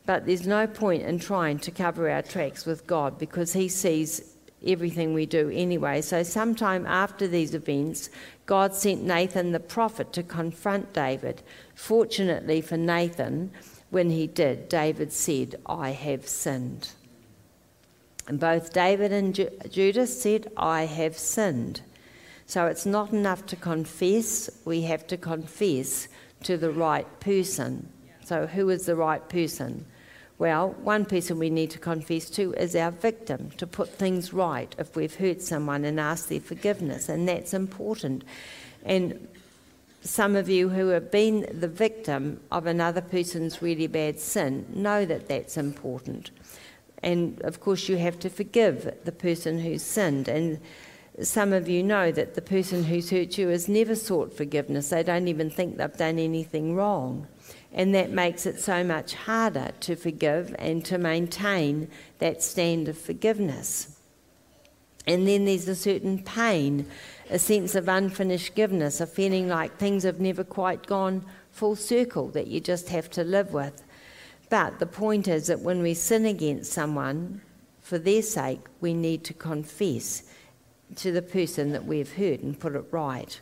But 0.07 0.25
there's 0.25 0.47
no 0.47 0.67
point 0.67 1.03
in 1.03 1.19
trying 1.19 1.59
to 1.59 1.71
cover 1.71 2.09
our 2.09 2.23
tracks 2.23 2.65
with 2.65 2.87
God 2.87 3.19
because 3.19 3.53
he 3.53 3.69
sees 3.69 4.33
everything 4.67 5.13
we 5.13 5.27
do 5.27 5.51
anyway. 5.51 6.01
So, 6.01 6.23
sometime 6.23 6.87
after 6.87 7.29
these 7.29 7.53
events, 7.53 8.09
God 8.47 8.75
sent 8.75 9.05
Nathan 9.05 9.53
the 9.53 9.61
prophet 9.61 10.15
to 10.15 10.23
confront 10.23 10.95
David. 10.95 11.43
Fortunately 11.75 12.63
for 12.63 12.79
Nathan, 12.79 13.51
when 13.91 14.09
he 14.09 14.27
did, 14.27 14.71
David 14.71 15.13
said, 15.13 15.57
I 15.67 15.91
have 15.91 16.27
sinned. 16.27 16.93
And 18.27 18.41
both 18.41 18.73
David 18.73 19.13
and 19.13 19.35
Ju- 19.35 19.51
Judas 19.69 20.23
said, 20.23 20.51
I 20.57 20.87
have 20.87 21.19
sinned. 21.19 21.83
So 22.47 22.67
it's 22.67 22.87
not 22.87 23.13
enough 23.13 23.45
to 23.47 23.57
confess, 23.57 24.49
we 24.65 24.83
have 24.83 25.07
to 25.09 25.17
confess 25.17 26.09
to 26.45 26.57
the 26.57 26.71
right 26.71 27.07
person. 27.21 27.89
So, 28.25 28.47
who 28.47 28.71
is 28.71 28.87
the 28.87 28.97
right 28.97 29.27
person? 29.29 29.85
Well, 30.39 30.71
one 30.83 31.07
person 31.07 31.39
we 31.39 31.51
need 31.51 31.71
to 31.71 31.79
confess 31.79 32.29
to 32.31 32.53
is 32.55 32.77
our 32.77 32.91
victim, 32.91 33.51
to 33.57 33.67
put 33.67 33.89
things 33.89 34.33
right 34.33 34.75
if 34.79 34.95
we've 34.95 35.15
hurt 35.15 35.41
someone 35.43 35.85
and 35.85 35.99
ask 35.99 36.29
their 36.29 36.41
forgiveness, 36.41 37.09
and 37.09 37.29
that's 37.29 37.55
important. 37.55 38.23
And 38.85 39.29
some 40.03 40.37
of 40.37 40.49
you 40.49 40.69
who 40.69 40.89
have 40.89 41.11
been 41.11 41.49
the 41.53 41.69
victim 41.69 42.41
of 42.53 42.67
another 42.67 43.01
person's 43.01 43.61
really 43.61 43.87
bad 43.87 44.21
sin 44.21 44.67
know 44.73 45.05
that 45.05 45.27
that's 45.27 45.57
important. 45.57 46.31
And 47.03 47.41
of 47.43 47.61
course, 47.61 47.89
you 47.89 47.97
have 47.97 48.19
to 48.21 48.31
forgive 48.31 48.95
the 49.05 49.13
person 49.13 49.59
who's 49.59 49.83
sinned. 49.83 50.29
And 50.29 50.61
some 51.23 51.53
of 51.53 51.69
you 51.69 51.83
know 51.83 52.13
that 52.13 52.35
the 52.35 52.43
person 52.43 52.85
who's 52.85 53.11
hurt 53.11 53.39
you 53.39 53.49
has 53.49 53.69
never 53.69 53.95
sought 53.95 54.37
forgiveness, 54.37 54.91
they 54.91 55.03
don't 55.03 55.29
even 55.29 55.49
think 55.51 55.77
they've 55.77 55.97
done 55.97 56.19
anything 56.19 56.75
wrong. 56.75 57.27
And 57.73 57.95
that 57.95 58.11
makes 58.11 58.47
it 58.47 58.61
so 58.61 58.85
much 58.85 59.15
harder 59.15 59.71
to 59.81 59.97
forgive 59.97 60.55
and 60.59 60.85
to 60.87 60.99
maintain 60.99 61.89
that 62.19 62.43
stand 62.43 62.89
of 62.89 62.99
forgiveness. 62.99 63.99
And 65.07 65.27
then 65.27 65.45
there's 65.45 65.69
a 65.69 65.75
certain 65.75 66.23
pain, 66.23 66.87
a 67.31 67.39
sense 67.39 67.75
of 67.75 67.89
unfinished 67.89 68.49
forgiveness, 68.49 69.01
a 69.01 69.07
feeling 69.07 69.49
like 69.49 69.77
things 69.77 70.03
have 70.03 70.21
never 70.21 70.45
quite 70.45 70.87
gone 70.87 71.25
full 71.51 71.77
circle 71.77 72.29
that 72.29 72.49
you 72.49 72.61
just 72.61 72.89
have 72.89 73.09
to 73.11 73.25
live 73.25 73.53
with. 73.53 73.83
But 74.51 74.79
the 74.79 74.87
point 74.87 75.29
is 75.29 75.47
that 75.47 75.61
when 75.61 75.83
we 75.83 75.95
sin 75.95 76.27
against 76.27 76.73
someone, 76.73 77.41
for 77.81 77.99
their 77.99 78.23
sake, 78.23 78.61
we 78.81 78.95
need 78.95 79.23
to 79.25 79.35
confess 79.35 80.25
to 80.95 81.13
the 81.13 81.23
person 81.23 81.73
that 81.73 81.85
we've 81.85 82.15
hurt 82.15 82.41
and 82.41 82.59
put 82.59 82.77
it 82.77 82.85
right. 82.91 83.41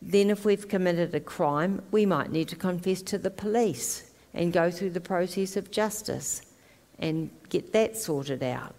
Then, 0.00 0.30
if 0.30 0.44
we've 0.44 0.68
committed 0.68 1.14
a 1.14 1.20
crime, 1.20 1.82
we 1.90 2.06
might 2.06 2.32
need 2.32 2.48
to 2.48 2.56
confess 2.56 3.02
to 3.02 3.18
the 3.18 3.30
police 3.30 4.10
and 4.32 4.52
go 4.52 4.70
through 4.70 4.90
the 4.90 5.00
process 5.00 5.56
of 5.56 5.70
justice 5.70 6.42
and 6.98 7.30
get 7.48 7.72
that 7.72 7.96
sorted 7.96 8.42
out. 8.42 8.74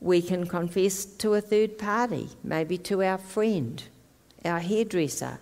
We 0.00 0.20
can 0.22 0.46
confess 0.46 1.04
to 1.04 1.34
a 1.34 1.40
third 1.40 1.78
party, 1.78 2.28
maybe 2.44 2.78
to 2.78 3.02
our 3.02 3.18
friend, 3.18 3.82
our 4.44 4.60
hairdresser, 4.60 5.40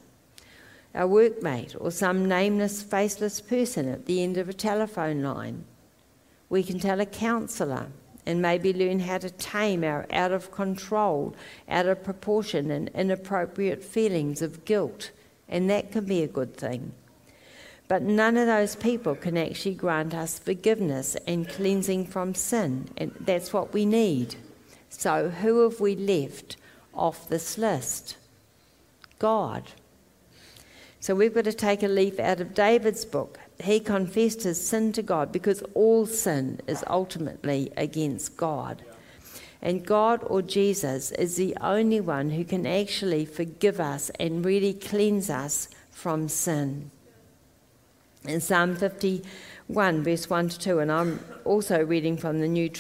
our 0.95 1.09
workmate, 1.09 1.77
or 1.81 1.91
some 1.91 2.27
nameless, 2.27 2.83
faceless 2.83 3.41
person 3.41 3.89
at 3.89 4.07
the 4.07 4.23
end 4.23 4.37
of 4.37 4.49
a 4.49 4.53
telephone 4.53 5.23
line. 5.23 5.65
We 6.49 6.63
can 6.63 6.79
tell 6.79 7.01
a 7.01 7.07
counsellor 7.07 7.89
and 8.27 8.41
maybe 8.41 8.73
learn 8.73 9.01
how 9.01 9.19
to 9.19 9.31
tame 9.31 9.85
our 9.85 10.07
out 10.11 10.33
of 10.33 10.51
control, 10.51 11.35
out 11.69 11.87
of 11.87 12.03
proportion, 12.03 12.71
and 12.71 12.89
inappropriate 12.95 13.83
feelings 13.83 14.43
of 14.43 14.65
guilt. 14.65 15.11
And 15.49 15.69
that 15.71 15.93
can 15.93 16.05
be 16.05 16.23
a 16.23 16.29
good 16.29 16.57
thing. 16.57 16.93
But 17.87 18.03
none 18.03 18.37
of 18.37 18.47
those 18.47 18.77
people 18.77 19.15
can 19.15 19.37
actually 19.37 19.75
grant 19.75 20.15
us 20.15 20.39
forgiveness 20.39 21.17
and 21.27 21.49
cleansing 21.49 22.07
from 22.07 22.35
sin. 22.35 22.89
And 22.97 23.15
that's 23.21 23.53
what 23.53 23.75
we 23.75 23.85
need. 23.85 24.37
So, 24.89 25.29
who 25.29 25.63
have 25.69 25.81
we 25.81 25.95
left 25.95 26.57
off 26.95 27.29
this 27.29 27.59
list? 27.59 28.17
God. 29.19 29.65
So, 31.01 31.15
we've 31.15 31.35
got 31.35 31.45
to 31.45 31.53
take 31.53 31.83
a 31.83 31.89
leaf 31.89 32.19
out 32.19 32.41
of 32.41 32.55
David's 32.55 33.05
book 33.05 33.39
he 33.63 33.81
confessed 33.81 34.43
his 34.43 34.65
sin 34.65 34.93
to 34.93 35.03
God 35.03 35.33
because 35.33 35.63
all 35.75 36.07
sin 36.07 36.61
is 36.67 36.85
ultimately 36.87 37.73
against 37.77 38.37
God. 38.37 38.83
And 39.63 39.87
God 39.87 40.23
or 40.27 40.43
Jesus 40.43 41.11
is 41.13 41.37
the 41.37 41.57
only 41.61 42.01
one 42.01 42.31
who 42.31 42.45
can 42.45 42.67
actually 42.67 43.25
forgive 43.25 43.81
us 43.81 44.11
and 44.21 44.45
really 44.45 44.75
cleanse 44.75 45.31
us 45.31 45.69
from 45.91 46.29
sin. 46.29 46.91
In 48.27 48.41
Psalm 48.41 48.75
51, 48.77 50.03
verse 50.03 50.29
1 50.29 50.49
to 50.51 50.59
2, 50.59 50.79
and 50.81 50.91
I'm 50.91 51.21
also 51.45 51.85
reading 51.85 52.17
from 52.17 52.41
the 52.41 52.49
New 52.49 52.71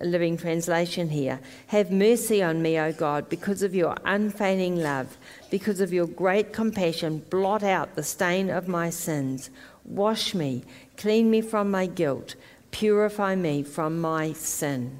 Living 0.00 0.36
Translation 0.36 1.08
here 1.08 1.40
Have 1.68 1.90
mercy 1.90 2.42
on 2.42 2.62
me, 2.62 2.78
O 2.78 2.92
God, 2.92 3.28
because 3.28 3.62
of 3.62 3.74
your 3.74 3.96
unfailing 4.04 4.76
love, 4.76 5.18
because 5.50 5.80
of 5.80 5.92
your 5.92 6.06
great 6.06 6.52
compassion, 6.52 7.24
blot 7.30 7.62
out 7.62 7.94
the 7.94 8.02
stain 8.04 8.50
of 8.50 8.68
my 8.68 8.90
sins. 8.90 9.50
Wash 9.84 10.34
me, 10.34 10.64
clean 10.96 11.30
me 11.30 11.40
from 11.40 11.70
my 11.70 11.86
guilt, 11.86 12.34
purify 12.70 13.34
me 13.34 13.62
from 13.62 14.00
my 14.00 14.32
sin. 14.32 14.98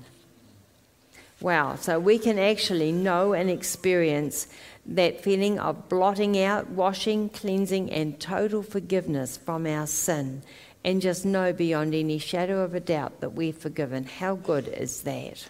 Wow, 1.40 1.76
so 1.76 1.98
we 1.98 2.18
can 2.18 2.38
actually 2.38 2.92
know 2.92 3.32
and 3.32 3.50
experience 3.50 4.46
that 4.86 5.22
feeling 5.22 5.58
of 5.58 5.88
blotting 5.88 6.38
out, 6.40 6.70
washing, 6.70 7.28
cleansing, 7.28 7.90
and 7.90 8.20
total 8.20 8.62
forgiveness 8.62 9.36
from 9.36 9.66
our 9.66 9.86
sin, 9.86 10.42
and 10.84 11.00
just 11.02 11.24
know 11.24 11.52
beyond 11.52 11.94
any 11.94 12.18
shadow 12.18 12.60
of 12.60 12.74
a 12.74 12.80
doubt 12.80 13.20
that 13.20 13.32
we're 13.32 13.52
forgiven. 13.52 14.04
How 14.04 14.36
good 14.36 14.68
is 14.68 15.02
that? 15.02 15.48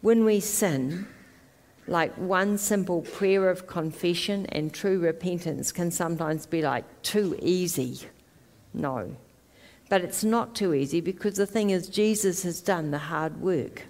When 0.00 0.24
we 0.24 0.40
sin, 0.40 1.06
like 1.86 2.14
one 2.16 2.56
simple 2.56 3.02
prayer 3.02 3.50
of 3.50 3.66
confession 3.66 4.46
and 4.46 4.72
true 4.72 4.98
repentance 4.98 5.72
can 5.72 5.90
sometimes 5.90 6.46
be 6.46 6.62
like 6.62 6.84
too 7.02 7.38
easy. 7.42 8.00
No. 8.72 9.16
But 9.88 10.02
it's 10.02 10.24
not 10.24 10.54
too 10.54 10.74
easy 10.74 11.00
because 11.00 11.36
the 11.36 11.46
thing 11.46 11.70
is, 11.70 11.88
Jesus 11.88 12.42
has 12.42 12.60
done 12.60 12.90
the 12.90 12.98
hard 12.98 13.40
work. 13.40 13.84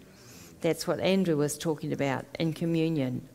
That's 0.61 0.87
what 0.87 1.01
Andrew 1.01 1.37
was 1.37 1.57
talking 1.57 1.93
about 1.93 2.25
in 2.39 2.53
communion. 2.53 3.29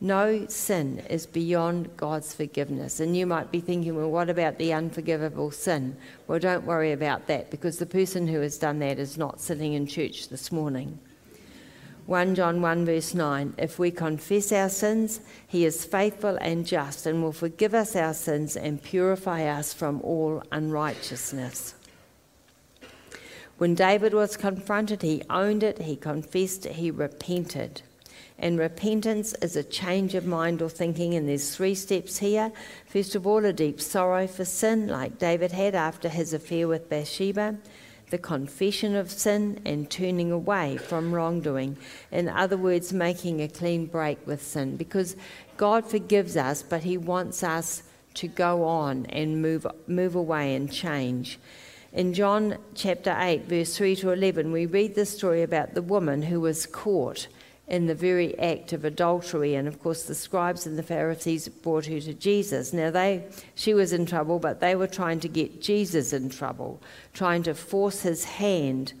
No 0.00 0.46
sin 0.48 1.02
is 1.08 1.26
beyond 1.26 1.96
God's 1.96 2.34
forgiveness. 2.34 3.00
And 3.00 3.16
you 3.16 3.26
might 3.26 3.50
be 3.50 3.60
thinking, 3.60 3.96
well, 3.96 4.10
what 4.10 4.28
about 4.28 4.58
the 4.58 4.72
unforgivable 4.72 5.50
sin? 5.50 5.96
Well, 6.26 6.38
don't 6.38 6.64
worry 6.64 6.92
about 6.92 7.26
that 7.28 7.50
because 7.50 7.78
the 7.78 7.86
person 7.86 8.26
who 8.26 8.40
has 8.40 8.58
done 8.58 8.78
that 8.80 8.98
is 8.98 9.16
not 9.16 9.40
sitting 9.40 9.74
in 9.74 9.86
church 9.86 10.28
this 10.28 10.50
morning. 10.50 10.98
1 12.06 12.34
John 12.34 12.60
1, 12.60 12.84
verse 12.84 13.14
9 13.14 13.54
If 13.56 13.78
we 13.78 13.90
confess 13.90 14.52
our 14.52 14.68
sins, 14.68 15.20
he 15.46 15.64
is 15.64 15.86
faithful 15.86 16.36
and 16.40 16.66
just 16.66 17.06
and 17.06 17.22
will 17.22 17.32
forgive 17.32 17.72
us 17.72 17.96
our 17.96 18.12
sins 18.12 18.56
and 18.56 18.82
purify 18.82 19.44
us 19.44 19.72
from 19.72 20.02
all 20.02 20.42
unrighteousness. 20.52 21.74
When 23.56 23.74
David 23.74 24.12
was 24.12 24.36
confronted, 24.36 25.00
he 25.00 25.22
owned 25.30 25.62
it, 25.62 25.82
he 25.82 25.96
confessed 25.96 26.66
he 26.66 26.90
repented. 26.90 27.80
And 28.38 28.58
repentance 28.58 29.32
is 29.40 29.56
a 29.56 29.62
change 29.62 30.14
of 30.14 30.26
mind 30.26 30.60
or 30.60 30.68
thinking, 30.68 31.14
and 31.14 31.26
there's 31.26 31.56
three 31.56 31.74
steps 31.74 32.18
here. 32.18 32.52
First 32.86 33.14
of 33.14 33.26
all, 33.26 33.44
a 33.46 33.52
deep 33.52 33.80
sorrow 33.80 34.26
for 34.26 34.44
sin, 34.44 34.88
like 34.88 35.18
David 35.18 35.52
had 35.52 35.74
after 35.74 36.10
his 36.10 36.34
affair 36.34 36.68
with 36.68 36.90
Bathsheba 36.90 37.56
the 38.14 38.18
confession 38.18 38.94
of 38.94 39.10
sin 39.10 39.60
and 39.64 39.90
turning 39.90 40.30
away 40.30 40.76
from 40.76 41.12
wrongdoing. 41.12 41.76
In 42.12 42.28
other 42.28 42.56
words, 42.56 42.92
making 42.92 43.42
a 43.42 43.48
clean 43.48 43.86
break 43.86 44.24
with 44.24 44.40
sin. 44.40 44.76
Because 44.76 45.16
God 45.56 45.84
forgives 45.84 46.36
us, 46.36 46.62
but 46.62 46.84
He 46.84 46.96
wants 46.96 47.42
us 47.42 47.82
to 48.14 48.28
go 48.28 48.62
on 48.62 49.06
and 49.06 49.42
move, 49.42 49.66
move 49.88 50.14
away 50.14 50.54
and 50.54 50.72
change. 50.72 51.40
In 51.92 52.14
John 52.14 52.56
chapter 52.76 53.16
8, 53.18 53.46
verse 53.46 53.76
3 53.76 53.96
to 53.96 54.12
11, 54.12 54.52
we 54.52 54.66
read 54.66 54.94
the 54.94 55.06
story 55.06 55.42
about 55.42 55.74
the 55.74 55.82
woman 55.82 56.22
who 56.22 56.40
was 56.40 56.66
caught 56.66 57.26
in 57.66 57.86
the 57.86 57.94
very 57.94 58.38
act 58.38 58.72
of 58.72 58.84
adultery. 58.84 59.54
And 59.54 59.66
of 59.66 59.82
course, 59.82 60.04
the 60.04 60.14
scribes 60.14 60.66
and 60.66 60.78
the 60.78 60.82
Pharisees 60.82 61.48
brought 61.48 61.86
her 61.86 62.00
to 62.00 62.14
Jesus. 62.14 62.72
Now, 62.72 62.90
they, 62.90 63.24
she 63.54 63.72
was 63.72 63.92
in 63.92 64.06
trouble, 64.06 64.38
but 64.38 64.60
they 64.60 64.74
were 64.74 64.86
trying 64.86 65.20
to 65.20 65.28
get 65.28 65.62
Jesus 65.62 66.12
in 66.12 66.28
trouble, 66.28 66.80
trying 67.12 67.42
to 67.44 67.54
force 67.54 68.02
his 68.02 68.24
hand. 68.24 68.92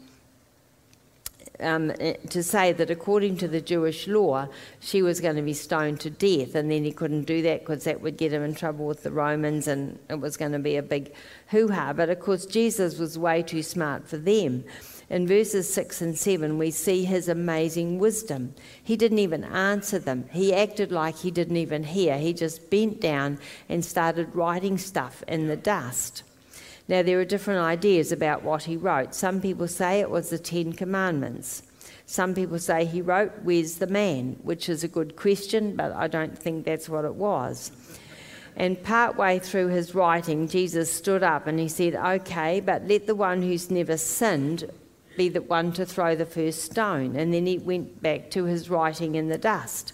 Um, 1.60 1.92
eh, 2.00 2.14
to 2.30 2.42
say 2.42 2.72
that 2.72 2.90
according 2.90 3.36
to 3.36 3.46
the 3.46 3.60
Jewish 3.60 4.08
law, 4.08 4.48
she 4.80 5.02
was 5.02 5.20
going 5.20 5.36
to 5.36 5.42
be 5.42 5.54
stoned 5.54 6.00
to 6.00 6.10
death, 6.10 6.56
and 6.56 6.68
then 6.68 6.82
he 6.82 6.90
couldn't 6.90 7.24
do 7.24 7.42
that 7.42 7.60
because 7.60 7.84
that 7.84 8.00
would 8.00 8.16
get 8.16 8.32
him 8.32 8.42
in 8.42 8.56
trouble 8.56 8.86
with 8.86 9.04
the 9.04 9.12
Romans, 9.12 9.68
and 9.68 9.96
it 10.10 10.18
was 10.18 10.36
going 10.36 10.50
to 10.50 10.58
be 10.58 10.74
a 10.76 10.82
big 10.82 11.12
hoo 11.50 11.68
ha. 11.68 11.92
But 11.92 12.10
of 12.10 12.18
course, 12.18 12.44
Jesus 12.44 12.98
was 12.98 13.16
way 13.16 13.40
too 13.44 13.62
smart 13.62 14.08
for 14.08 14.16
them. 14.16 14.64
In 15.10 15.26
verses 15.26 15.72
6 15.72 16.00
and 16.00 16.18
7, 16.18 16.56
we 16.56 16.70
see 16.70 17.04
his 17.04 17.28
amazing 17.28 17.98
wisdom. 17.98 18.54
He 18.82 18.96
didn't 18.96 19.18
even 19.18 19.44
answer 19.44 19.98
them, 19.98 20.28
he 20.32 20.54
acted 20.54 20.90
like 20.90 21.16
he 21.16 21.30
didn't 21.30 21.56
even 21.56 21.84
hear. 21.84 22.18
He 22.18 22.32
just 22.32 22.70
bent 22.70 23.00
down 23.00 23.38
and 23.68 23.84
started 23.84 24.34
writing 24.34 24.78
stuff 24.78 25.22
in 25.28 25.46
the 25.46 25.56
dust. 25.56 26.22
Now, 26.88 27.02
there 27.02 27.18
are 27.18 27.24
different 27.24 27.60
ideas 27.60 28.12
about 28.12 28.42
what 28.42 28.64
he 28.64 28.76
wrote. 28.76 29.14
Some 29.14 29.40
people 29.40 29.68
say 29.68 30.00
it 30.00 30.10
was 30.10 30.30
the 30.30 30.38
Ten 30.38 30.72
Commandments. 30.72 31.62
Some 32.06 32.34
people 32.34 32.58
say 32.58 32.84
he 32.84 33.00
wrote, 33.00 33.32
Where's 33.42 33.76
the 33.76 33.86
man? 33.86 34.36
which 34.42 34.68
is 34.68 34.84
a 34.84 34.88
good 34.88 35.16
question, 35.16 35.76
but 35.76 35.92
I 35.92 36.08
don't 36.08 36.38
think 36.38 36.64
that's 36.64 36.88
what 36.88 37.06
it 37.06 37.14
was. 37.14 37.72
And 38.56 38.80
part 38.82 39.16
way 39.16 39.38
through 39.38 39.68
his 39.68 39.94
writing, 39.94 40.46
Jesus 40.46 40.92
stood 40.92 41.22
up 41.22 41.46
and 41.46 41.58
he 41.58 41.68
said, 41.68 41.94
Okay, 41.94 42.60
but 42.60 42.86
let 42.86 43.06
the 43.06 43.14
one 43.14 43.42
who's 43.42 43.70
never 43.70 43.96
sinned 43.96 44.70
be 45.16 45.28
the 45.28 45.42
one 45.42 45.72
to 45.72 45.86
throw 45.86 46.14
the 46.14 46.26
first 46.26 46.62
stone. 46.62 47.16
And 47.16 47.32
then 47.32 47.46
he 47.46 47.58
went 47.58 48.02
back 48.02 48.30
to 48.32 48.44
his 48.44 48.70
writing 48.70 49.14
in 49.14 49.28
the 49.28 49.38
dust. 49.38 49.92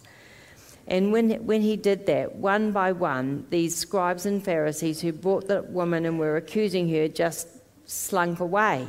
And 0.86 1.12
when, 1.12 1.30
when 1.46 1.62
he 1.62 1.76
did 1.76 2.06
that, 2.06 2.36
one 2.36 2.72
by 2.72 2.92
one, 2.92 3.46
these 3.50 3.76
scribes 3.76 4.26
and 4.26 4.44
Pharisees 4.44 5.00
who 5.00 5.12
brought 5.12 5.46
the 5.46 5.62
woman 5.62 6.04
and 6.04 6.18
were 6.18 6.36
accusing 6.36 6.88
her 6.90 7.06
just 7.06 7.48
slunk 7.86 8.40
away. 8.40 8.86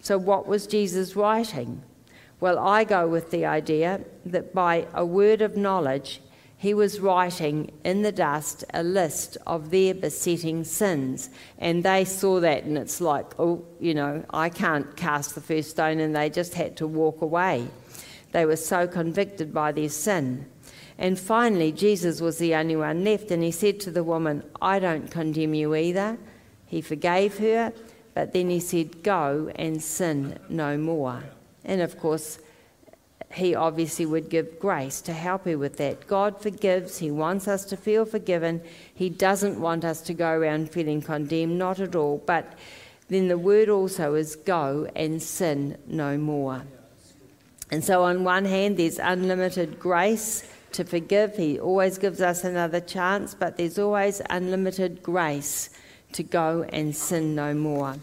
So, 0.00 0.18
what 0.18 0.46
was 0.46 0.66
Jesus 0.66 1.16
writing? 1.16 1.82
Well, 2.40 2.58
I 2.58 2.84
go 2.84 3.08
with 3.08 3.30
the 3.30 3.46
idea 3.46 4.00
that 4.26 4.52
by 4.52 4.86
a 4.92 5.06
word 5.06 5.40
of 5.40 5.56
knowledge, 5.56 6.20
he 6.56 6.74
was 6.74 7.00
writing 7.00 7.72
in 7.84 8.02
the 8.02 8.12
dust 8.12 8.64
a 8.72 8.82
list 8.82 9.36
of 9.46 9.70
their 9.70 9.94
besetting 9.94 10.64
sins. 10.64 11.30
And 11.58 11.82
they 11.82 12.04
saw 12.04 12.40
that, 12.40 12.64
and 12.64 12.78
it's 12.78 13.00
like, 13.00 13.38
oh, 13.38 13.64
you 13.80 13.94
know, 13.94 14.24
I 14.30 14.48
can't 14.48 14.96
cast 14.96 15.34
the 15.34 15.40
first 15.40 15.70
stone, 15.70 16.00
and 16.00 16.14
they 16.14 16.30
just 16.30 16.54
had 16.54 16.76
to 16.78 16.86
walk 16.86 17.20
away. 17.20 17.68
They 18.32 18.46
were 18.46 18.56
so 18.56 18.86
convicted 18.86 19.52
by 19.52 19.72
their 19.72 19.88
sin. 19.88 20.46
And 20.96 21.18
finally, 21.18 21.72
Jesus 21.72 22.20
was 22.20 22.38
the 22.38 22.54
only 22.54 22.76
one 22.76 23.04
left, 23.04 23.30
and 23.30 23.42
he 23.42 23.50
said 23.50 23.80
to 23.80 23.90
the 23.90 24.04
woman, 24.04 24.44
I 24.62 24.78
don't 24.78 25.10
condemn 25.10 25.54
you 25.54 25.74
either. 25.74 26.18
He 26.66 26.80
forgave 26.80 27.38
her, 27.38 27.72
but 28.14 28.32
then 28.32 28.48
he 28.48 28.60
said, 28.60 29.02
Go 29.02 29.50
and 29.56 29.82
sin 29.82 30.38
no 30.48 30.78
more. 30.78 31.24
And 31.64 31.80
of 31.80 31.98
course, 31.98 32.38
he 33.34 33.54
obviously 33.54 34.06
would 34.06 34.30
give 34.30 34.60
grace 34.60 35.00
to 35.02 35.12
help 35.12 35.46
you 35.46 35.58
with 35.58 35.76
that. 35.78 36.06
God 36.06 36.40
forgives, 36.40 36.98
He 36.98 37.10
wants 37.10 37.48
us 37.48 37.64
to 37.66 37.76
feel 37.76 38.04
forgiven. 38.04 38.62
He 38.94 39.10
doesn't 39.10 39.60
want 39.60 39.84
us 39.84 40.00
to 40.02 40.14
go 40.14 40.30
around 40.30 40.70
feeling 40.70 41.02
condemned, 41.02 41.58
not 41.58 41.80
at 41.80 41.96
all. 41.96 42.22
But 42.24 42.52
then 43.08 43.28
the 43.28 43.38
word 43.38 43.68
also 43.68 44.14
is 44.14 44.36
go 44.36 44.88
and 44.94 45.20
sin 45.20 45.76
no 45.86 46.16
more. 46.16 46.62
And 47.70 47.84
so, 47.84 48.04
on 48.04 48.22
one 48.22 48.44
hand, 48.44 48.76
there's 48.76 48.98
unlimited 49.00 49.80
grace 49.80 50.48
to 50.72 50.84
forgive, 50.84 51.36
He 51.36 51.58
always 51.58 51.98
gives 51.98 52.20
us 52.20 52.44
another 52.44 52.80
chance, 52.80 53.34
but 53.34 53.56
there's 53.56 53.78
always 53.78 54.22
unlimited 54.30 55.02
grace 55.02 55.70
to 56.12 56.22
go 56.22 56.64
and 56.72 56.94
sin 56.94 57.34
no 57.34 57.52
more. 57.54 57.96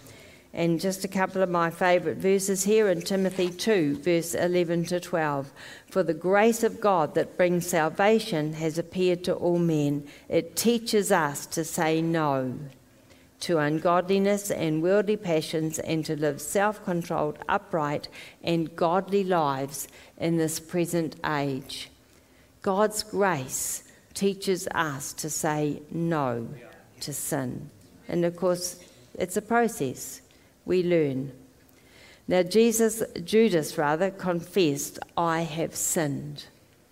And 0.54 0.82
just 0.82 1.06
a 1.06 1.08
couple 1.08 1.42
of 1.42 1.50
my 1.50 1.70
favourite 1.70 2.18
verses 2.18 2.66
here 2.66 2.90
in 2.90 3.02
Timothy 3.02 3.50
2, 3.50 3.98
verse 3.98 4.34
11 4.34 4.86
to 4.86 5.00
12. 5.00 5.52
For 5.90 6.04
the 6.04 6.14
grace 6.14 6.64
of 6.64 6.82
God 6.82 7.16
that 7.16 7.38
brings 7.38 7.68
salvation 7.68 8.54
has 8.54 8.78
appeared 8.78 9.24
to 9.24 9.34
all 9.34 9.60
men. 9.60 10.06
It 10.28 10.58
teaches 10.58 11.12
us 11.12 11.46
to 11.48 11.64
say 11.64 12.02
no 12.02 12.60
to 13.42 13.58
ungodliness 13.58 14.52
and 14.52 14.84
worldly 14.84 15.18
passions 15.18 15.80
and 15.80 16.06
to 16.06 16.16
live 16.16 16.40
self 16.40 16.84
controlled, 16.86 17.38
upright, 17.50 18.08
and 18.44 18.76
godly 18.76 19.24
lives 19.24 19.88
in 20.18 20.38
this 20.38 20.60
present 20.60 21.16
age. 21.26 21.90
God's 22.62 23.04
grace 23.04 23.84
teaches 24.14 24.68
us 24.76 25.14
to 25.14 25.30
say 25.30 25.82
no 25.90 26.48
to 27.00 27.14
sin. 27.14 27.70
And 28.08 28.24
of 28.24 28.36
course, 28.36 28.80
it's 29.16 29.38
a 29.38 29.42
process 29.42 30.22
we 30.66 30.84
learn. 30.84 31.32
Now, 32.28 32.44
Jesus, 32.44 33.04
Judas 33.24 33.78
rather, 33.78 34.10
confessed, 34.10 35.00
I 35.18 35.42
have 35.42 35.76
sinned. 35.76 36.46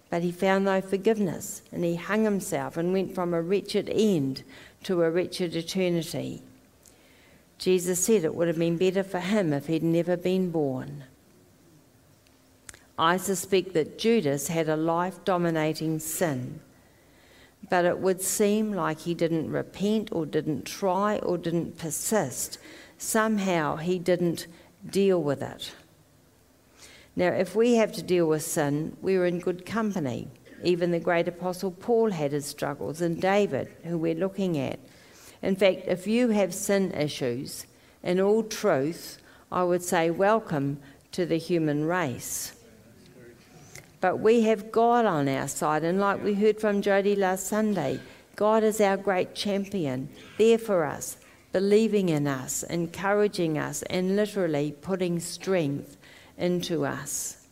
But 0.10 0.24
he 0.24 0.32
found 0.32 0.66
no 0.66 0.82
forgiveness, 0.82 1.62
and 1.72 1.84
he 1.84 1.96
hung 1.96 2.24
himself 2.24 2.78
and 2.78 2.92
went 2.92 3.14
from 3.14 3.34
a 3.34 3.42
wretched 3.42 3.90
end 3.90 4.44
to 4.84 5.04
a 5.04 5.12
wretched 5.12 5.56
eternity. 5.56 6.42
Jesus 7.60 8.04
said 8.04 8.24
it 8.24 8.34
would 8.34 8.48
have 8.48 8.58
been 8.58 8.78
better 8.78 9.04
for 9.04 9.20
him 9.20 9.54
if 9.54 9.68
he'd 9.68 9.84
never 9.84 10.18
been 10.18 10.50
born. 10.50 11.04
I 12.98 13.18
suspect 13.18 13.74
that 13.74 14.00
Judas 14.00 14.48
had 14.48 14.68
a 14.68 14.76
life 14.76 15.24
dominating 15.24 16.00
sin, 16.00 16.60
but 17.70 17.86
it 17.86 18.00
would 18.00 18.22
seem 18.22 18.74
like 18.74 19.02
he 19.02 19.14
didn't 19.14 19.52
repent 19.52 20.10
or 20.12 20.26
didn't 20.26 20.66
try 20.66 21.20
or 21.20 21.38
didn't 21.38 21.78
persist 21.78 22.58
somehow 23.00 23.78
he 23.78 23.98
didn't 23.98 24.46
deal 24.88 25.24
with 25.24 25.42
it. 25.42 25.72
Now, 27.16 27.30
if 27.30 27.56
we 27.56 27.76
have 27.76 27.92
to 27.94 28.04
deal 28.04 28.28
with 28.28 28.44
sin, 28.44 28.96
we're 29.02 29.26
in 29.26 29.40
good 29.40 29.66
company. 29.66 30.28
Even 30.64 30.92
the 30.92 31.00
great 31.00 31.28
apostle 31.28 31.72
Paul 31.72 32.12
had 32.12 32.32
his 32.32 32.46
struggles, 32.46 33.02
and 33.02 33.20
David, 33.20 33.70
who 33.84 33.98
we're 33.98 34.14
looking 34.14 34.58
at. 34.58 34.80
In 35.42 35.56
fact, 35.56 35.84
if 35.88 36.06
you 36.06 36.30
have 36.30 36.54
sin 36.54 36.92
issues, 36.92 37.66
in 38.04 38.20
all 38.20 38.44
truth, 38.44 39.18
I 39.52 39.64
would 39.64 39.82
say 39.82 40.12
welcome 40.12 40.80
to 41.14 41.26
the 41.26 41.38
human 41.38 41.86
race. 41.86 42.54
But 44.02 44.20
we 44.20 44.42
have 44.42 44.72
God 44.72 45.06
on 45.06 45.28
our 45.28 45.48
side, 45.48 45.84
and 45.84 46.00
like 46.00 46.24
we 46.24 46.34
heard 46.34 46.60
from 46.60 46.82
Jody 46.82 47.16
last 47.16 47.48
Sunday, 47.48 48.00
God 48.36 48.64
is 48.64 48.80
our 48.80 48.96
great 48.96 49.36
champion, 49.36 50.10
there 50.38 50.58
for 50.58 50.86
us, 50.86 51.18
believing 51.52 52.10
in 52.10 52.28
us, 52.28 52.64
encouraging 52.64 53.58
us, 53.58 53.82
and 53.84 54.16
literally 54.16 54.76
putting 54.82 55.20
strength 55.20 55.98
into 56.38 56.86
us. 56.86 57.48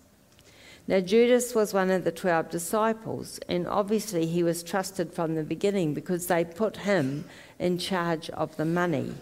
Now, 0.88 1.01
Judas 1.01 1.53
was 1.53 1.73
one 1.73 1.91
of 1.91 2.05
the 2.05 2.12
12 2.12 2.49
disciples, 2.49 3.39
and 3.49 3.67
obviously 3.67 4.25
he 4.25 4.41
was 4.41 4.63
trusted 4.63 5.13
from 5.13 5.36
the 5.36 5.43
beginning 5.43 5.93
because 5.93 6.27
they 6.27 6.45
put 6.45 6.77
him 6.77 7.25
in 7.60 7.77
charge 7.77 8.29
of 8.29 8.55
the 8.55 8.63
money. 8.63 9.13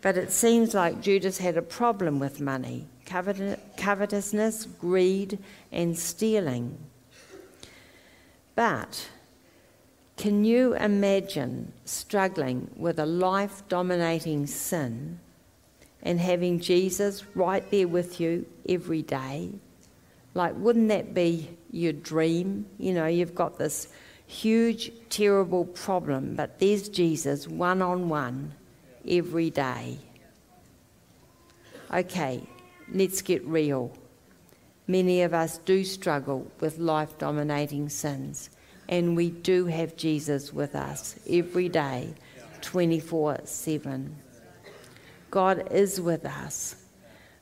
But 0.00 0.16
it 0.16 0.30
seems 0.30 0.74
like 0.74 1.02
Judas 1.02 1.38
had 1.38 1.56
a 1.56 1.62
problem 1.62 2.18
with 2.18 2.40
money 2.40 2.86
covetousness, 3.04 4.66
greed, 4.78 5.38
and 5.72 5.98
stealing. 5.98 6.78
But 8.54 9.08
can 10.18 10.44
you 10.44 10.74
imagine 10.74 11.72
struggling 11.84 12.68
with 12.76 12.98
a 12.98 13.06
life 13.06 13.62
dominating 13.68 14.46
sin 14.46 15.20
and 16.02 16.18
having 16.18 16.60
Jesus 16.60 17.24
right 17.36 17.68
there 17.70 17.86
with 17.86 18.20
you 18.20 18.44
every 18.68 19.02
day? 19.02 19.50
Like, 20.34 20.54
wouldn't 20.56 20.88
that 20.88 21.14
be 21.14 21.56
your 21.70 21.92
dream? 21.92 22.66
You 22.78 22.94
know, 22.94 23.06
you've 23.06 23.34
got 23.34 23.58
this 23.58 23.88
huge, 24.26 24.90
terrible 25.08 25.64
problem, 25.64 26.34
but 26.34 26.58
there's 26.58 26.88
Jesus 26.88 27.46
one 27.46 27.80
on 27.80 28.08
one 28.08 28.52
every 29.08 29.50
day. 29.50 29.98
Okay, 31.94 32.42
let's 32.92 33.22
get 33.22 33.44
real. 33.46 33.92
Many 34.86 35.22
of 35.22 35.32
us 35.32 35.58
do 35.58 35.84
struggle 35.84 36.50
with 36.60 36.78
life 36.78 37.16
dominating 37.18 37.88
sins, 37.88 38.50
and 38.88 39.16
we 39.16 39.30
do 39.30 39.66
have 39.66 39.96
Jesus 39.96 40.52
with 40.52 40.74
us 40.74 41.18
every 41.28 41.68
day, 41.68 42.14
24 42.62 43.40
7. 43.44 44.16
God 45.30 45.68
is 45.70 46.00
with 46.00 46.24
us. 46.24 46.76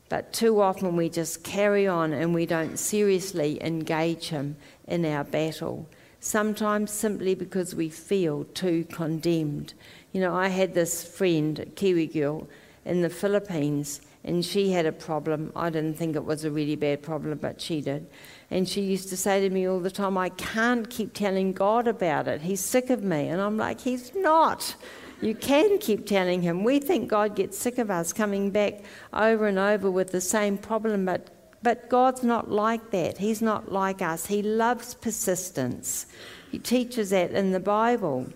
But 0.09 0.31
too 0.31 0.61
often 0.61 0.95
we 0.95 1.09
just 1.09 1.43
carry 1.43 1.87
on 1.87 2.13
and 2.13 2.33
we 2.33 2.45
don't 2.45 2.77
seriously 2.77 3.61
engage 3.63 4.29
Him 4.29 4.55
in 4.87 5.05
our 5.05 5.23
battle. 5.23 5.87
Sometimes 6.19 6.91
simply 6.91 7.35
because 7.35 7.75
we 7.75 7.89
feel 7.89 8.45
too 8.45 8.85
condemned. 8.91 9.73
You 10.13 10.21
know, 10.21 10.35
I 10.35 10.47
had 10.47 10.73
this 10.73 11.03
friend, 11.03 11.71
Kiwi 11.75 12.07
girl, 12.07 12.47
in 12.85 13.01
the 13.01 13.09
Philippines, 13.09 14.01
and 14.23 14.43
she 14.43 14.71
had 14.71 14.85
a 14.85 14.91
problem. 14.91 15.51
I 15.55 15.69
didn't 15.69 15.95
think 15.95 16.15
it 16.15 16.23
was 16.23 16.43
a 16.43 16.51
really 16.51 16.75
bad 16.75 17.03
problem, 17.03 17.37
but 17.37 17.61
she 17.61 17.81
did. 17.81 18.07
And 18.49 18.67
she 18.67 18.81
used 18.81 19.09
to 19.09 19.17
say 19.17 19.41
to 19.41 19.49
me 19.49 19.67
all 19.67 19.79
the 19.79 19.91
time, 19.91 20.17
I 20.17 20.29
can't 20.29 20.89
keep 20.89 21.13
telling 21.13 21.51
God 21.51 21.87
about 21.87 22.27
it. 22.27 22.41
He's 22.41 22.61
sick 22.61 22.89
of 22.89 23.03
me. 23.03 23.27
And 23.27 23.41
I'm 23.41 23.57
like, 23.57 23.81
He's 23.81 24.13
not. 24.15 24.75
You 25.21 25.33
can 25.33 25.79
keep 25.79 26.05
telling 26.05 26.43
him. 26.43 26.63
We 26.63 26.79
think 26.79 27.09
God 27.09 27.35
gets 27.35 27.57
sick 27.57 27.79
of 27.79 27.89
us 27.89 28.13
coming 28.13 28.51
back 28.51 28.83
over 29.11 29.47
and 29.47 29.57
over 29.57 29.89
with 29.89 30.11
the 30.11 30.21
same 30.21 30.57
problem, 30.57 31.05
but, 31.05 31.29
but 31.63 31.89
God's 31.89 32.23
not 32.23 32.51
like 32.51 32.91
that. 32.91 33.17
He's 33.17 33.41
not 33.41 33.71
like 33.71 34.01
us. 34.01 34.27
He 34.27 34.43
loves 34.43 34.93
persistence. 34.93 36.05
He 36.51 36.59
teaches 36.59 37.09
that 37.09 37.31
in 37.31 37.51
the 37.51 37.59
Bible. 37.59 38.27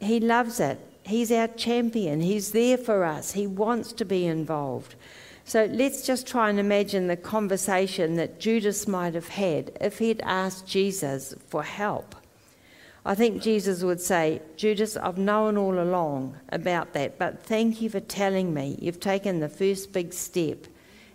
He 0.00 0.18
loves 0.18 0.58
it. 0.58 0.80
He's 1.04 1.30
our 1.30 1.48
champion. 1.48 2.20
He's 2.20 2.50
there 2.50 2.78
for 2.78 3.04
us. 3.04 3.32
He 3.32 3.46
wants 3.46 3.92
to 3.92 4.04
be 4.04 4.26
involved. 4.26 4.96
So 5.46 5.66
let's 5.66 6.06
just 6.06 6.26
try 6.26 6.48
and 6.48 6.58
imagine 6.58 7.06
the 7.06 7.16
conversation 7.16 8.16
that 8.16 8.40
Judas 8.40 8.88
might 8.88 9.14
have 9.14 9.28
had 9.28 9.76
if 9.80 9.98
he'd 9.98 10.22
asked 10.22 10.66
Jesus 10.66 11.34
for 11.48 11.62
help. 11.62 12.14
I 13.04 13.14
think 13.14 13.42
Jesus 13.42 13.82
would 13.82 14.00
say, 14.00 14.40
Judas, 14.56 14.96
I've 14.96 15.18
known 15.18 15.58
all 15.58 15.78
along 15.78 16.38
about 16.48 16.94
that, 16.94 17.18
but 17.18 17.42
thank 17.42 17.82
you 17.82 17.90
for 17.90 18.00
telling 18.00 18.54
me. 18.54 18.78
You've 18.80 19.00
taken 19.00 19.40
the 19.40 19.48
first 19.50 19.92
big 19.92 20.14
step. 20.14 20.66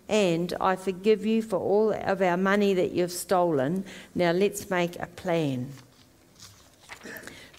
And 0.08 0.54
I 0.62 0.76
forgive 0.76 1.26
you 1.26 1.42
for 1.42 1.58
all 1.58 1.94
of 1.94 2.22
our 2.22 2.38
money 2.38 2.76
that 2.76 2.92
you've 2.92 3.12
stolen. 3.12 3.86
Now 4.14 4.32
let's 4.32 4.70
make 4.70 5.00
a 5.00 5.08
plan. 5.08 5.72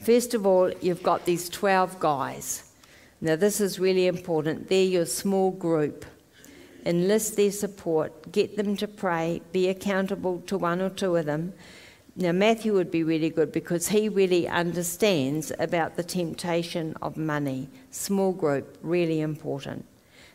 First 0.01 0.35
of 0.35 0.47
all, 0.47 0.71
you've 0.81 1.03
got 1.03 1.27
these 1.27 1.49
12 1.49 1.99
guys. 2.01 2.73
Now, 3.21 3.37
this 3.37 3.61
is 3.61 3.79
really 3.79 4.07
important. 4.07 4.69
They're 4.69 4.83
your 4.83 5.07
small 5.07 5.51
group. 5.51 6.07
Enlist 6.87 7.37
their 7.37 7.51
support, 7.51 8.33
get 8.33 8.57
them 8.57 8.77
to 8.77 8.89
pray, 8.89 9.43
be 9.53 9.69
accountable 9.69 10.43
to 10.47 10.59
one 10.59 10.81
or 10.81 10.91
two 10.91 11.17
of 11.17 11.27
them 11.27 11.53
now, 12.17 12.33
Matthew 12.33 12.75
would 12.75 12.91
be 12.91 13.03
really 13.03 13.31
good 13.31 13.53
because 13.53 13.89
he 13.89 14.09
really 14.09 14.49
understands 14.49 15.53
about 15.59 15.97
the 15.97 16.03
temptation 16.03 16.95
of 17.01 17.17
money. 17.17 17.71
Small 17.91 18.33
group, 18.33 18.77
really 18.83 19.21
important. 19.21 19.87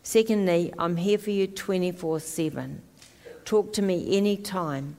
Secondly, 0.01 0.73
I'm 0.79 0.97
here 0.97 1.17
for 1.17 1.31
you 1.31 1.47
24 1.47 2.21
7. 2.21 2.81
Talk 3.43 3.73
to 3.73 3.81
me 3.81 4.17
anytime. 4.17 4.97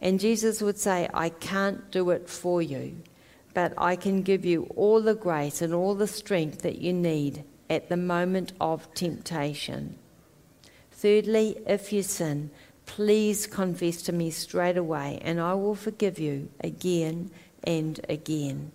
And 0.00 0.20
Jesus 0.20 0.60
would 0.60 0.78
say, 0.78 1.08
I 1.14 1.30
can't 1.30 1.90
do 1.90 2.10
it 2.10 2.28
for 2.28 2.60
you, 2.60 2.96
but 3.54 3.72
I 3.78 3.96
can 3.96 4.22
give 4.22 4.44
you 4.44 4.64
all 4.76 5.00
the 5.00 5.14
grace 5.14 5.62
and 5.62 5.72
all 5.72 5.94
the 5.94 6.06
strength 6.06 6.62
that 6.62 6.78
you 6.78 6.92
need 6.92 7.44
at 7.70 7.88
the 7.88 7.96
moment 7.96 8.52
of 8.60 8.92
temptation. 8.94 9.98
Thirdly, 11.04 11.58
if 11.66 11.92
you 11.92 12.02
sin, 12.02 12.50
Please 12.86 13.46
confess 13.46 14.02
to 14.02 14.12
me 14.12 14.30
straight 14.30 14.76
away, 14.76 15.18
and 15.22 15.40
I 15.40 15.54
will 15.54 15.74
forgive 15.74 16.18
you 16.18 16.48
again 16.60 17.30
and 17.64 17.98
again. 18.08 18.70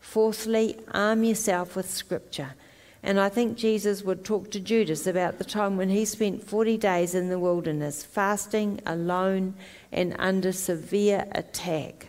Fourthly, 0.00 0.78
arm 0.92 1.24
yourself 1.24 1.74
with 1.74 1.90
Scripture. 1.90 2.54
And 3.02 3.18
I 3.18 3.28
think 3.28 3.56
Jesus 3.56 4.04
would 4.04 4.24
talk 4.24 4.50
to 4.52 4.60
Judas 4.60 5.06
about 5.08 5.38
the 5.38 5.44
time 5.44 5.76
when 5.76 5.88
he 5.88 6.04
spent 6.04 6.44
40 6.44 6.76
days 6.76 7.14
in 7.16 7.30
the 7.30 7.38
wilderness, 7.38 8.04
fasting, 8.04 8.80
alone, 8.86 9.54
and 9.90 10.14
under 10.18 10.52
severe 10.52 11.26
attack 11.32 12.08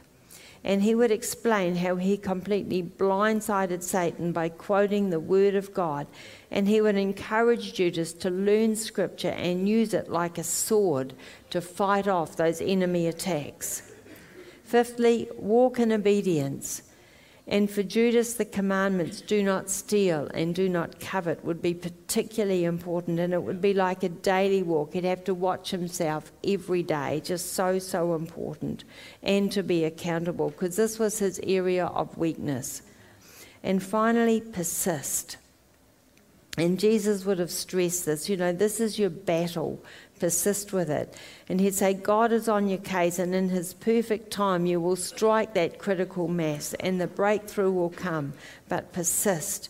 and 0.63 0.82
he 0.82 0.95
would 0.95 1.12
explain 1.12 1.76
how 1.76 1.97
he 1.97 2.15
completely 2.15 2.82
blindsided 2.82 3.84
Satan 3.84 4.32
by 4.32 4.47
quoting 4.47 5.10
the 5.10 5.19
Word 5.19 5.56
of 5.56 5.73
God. 5.73 6.08
And 6.49 6.67
he 6.67 6.80
would 6.80 6.95
encourage 6.95 7.73
Judas 7.73 8.13
to 8.13 8.30
learn 8.30 8.76
Scripture 8.76 9.30
and 9.30 9.67
use 9.67 9.93
it 9.93 10.10
like 10.10 10.38
a 10.38 10.43
sword 10.43 11.13
to 11.49 11.60
fight 11.60 12.08
off 12.08 12.38
those 12.38 12.62
enemy 12.62 13.08
attacks. 13.08 13.91
Fifthly, 14.63 15.28
walk 15.38 15.80
in 15.80 15.91
obedience. 15.91 16.84
And 17.45 17.69
for 17.69 17.84
Judas, 17.84 18.36
the 18.36 18.45
commandments 18.45 19.19
do 19.19 19.43
not 19.43 19.69
steal 19.69 20.29
and 20.34 20.56
do 20.56 20.69
not 20.69 21.01
covet 21.01 21.43
would 21.43 21.62
be 21.62 21.73
particularly 21.73 22.63
important, 22.63 23.19
and 23.19 23.34
it 23.34 23.43
would 23.43 23.62
be 23.62 23.73
like 23.73 24.03
a 24.03 24.10
daily 24.10 24.63
walk. 24.63 24.93
He'd 24.93 25.03
have 25.03 25.25
to 25.25 25.34
watch 25.34 25.71
himself 25.71 26.32
every 26.45 26.84
day, 26.84 27.21
just 27.23 27.51
so, 27.53 27.79
so 27.79 28.15
important, 28.15 28.86
and 29.21 29.51
to 29.51 29.62
be 29.62 29.84
accountable, 29.84 30.51
because 30.51 30.77
this 30.77 30.97
was 30.97 31.19
his 31.19 31.41
area 31.43 31.88
of 31.88 32.17
weakness. 32.17 32.82
And 33.62 33.84
finally, 33.84 34.39
persist. 34.39 35.38
And 36.58 36.79
Jesus 36.79 37.25
would 37.25 37.39
have 37.39 37.51
stressed 37.51 38.06
this 38.06 38.29
you 38.29 38.38
know, 38.38 38.53
this 38.53 38.79
is 38.79 38.99
your 38.99 39.10
battle 39.10 39.84
persist 40.23 40.71
with 40.71 40.89
it. 40.89 41.13
And 41.49 41.59
he'd 41.59 41.73
say, 41.73 41.93
God 41.93 42.31
is 42.31 42.47
on 42.47 42.69
your 42.69 42.77
case, 42.77 43.19
and 43.19 43.36
in 43.36 43.49
his 43.49 43.73
perfect 43.73 44.31
time, 44.31 44.65
you 44.65 44.79
will 44.79 44.95
strike 44.95 45.53
that 45.53 45.79
critical 45.79 46.29
mass, 46.29 46.73
and 46.75 47.01
the 47.01 47.07
breakthrough 47.07 47.73
will 47.73 47.89
come. 47.89 48.31
But 48.69 48.93
persist. 48.93 49.67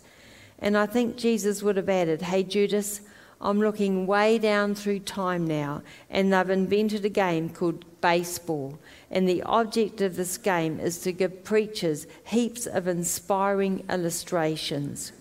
And 0.59 0.77
I 0.77 0.85
think 0.85 1.17
Jesus 1.17 1.63
would 1.63 1.75
have 1.75 1.89
added, 1.89 2.21
Hey, 2.21 2.43
Judas, 2.43 3.01
I'm 3.41 3.61
looking 3.61 4.05
way 4.05 4.37
down 4.37 4.75
through 4.75 4.99
time 4.99 5.47
now, 5.47 5.81
and 6.07 6.31
they've 6.31 6.51
invented 6.51 7.03
a 7.03 7.09
game 7.09 7.49
called 7.49 7.83
baseball. 7.99 8.77
And 9.09 9.27
the 9.27 9.41
object 9.41 10.01
of 10.01 10.17
this 10.17 10.37
game 10.37 10.79
is 10.79 10.99
to 10.99 11.11
give 11.11 11.43
preachers 11.43 12.05
heaps 12.25 12.67
of 12.67 12.87
inspiring 12.87 13.85
illustrations 13.89 15.13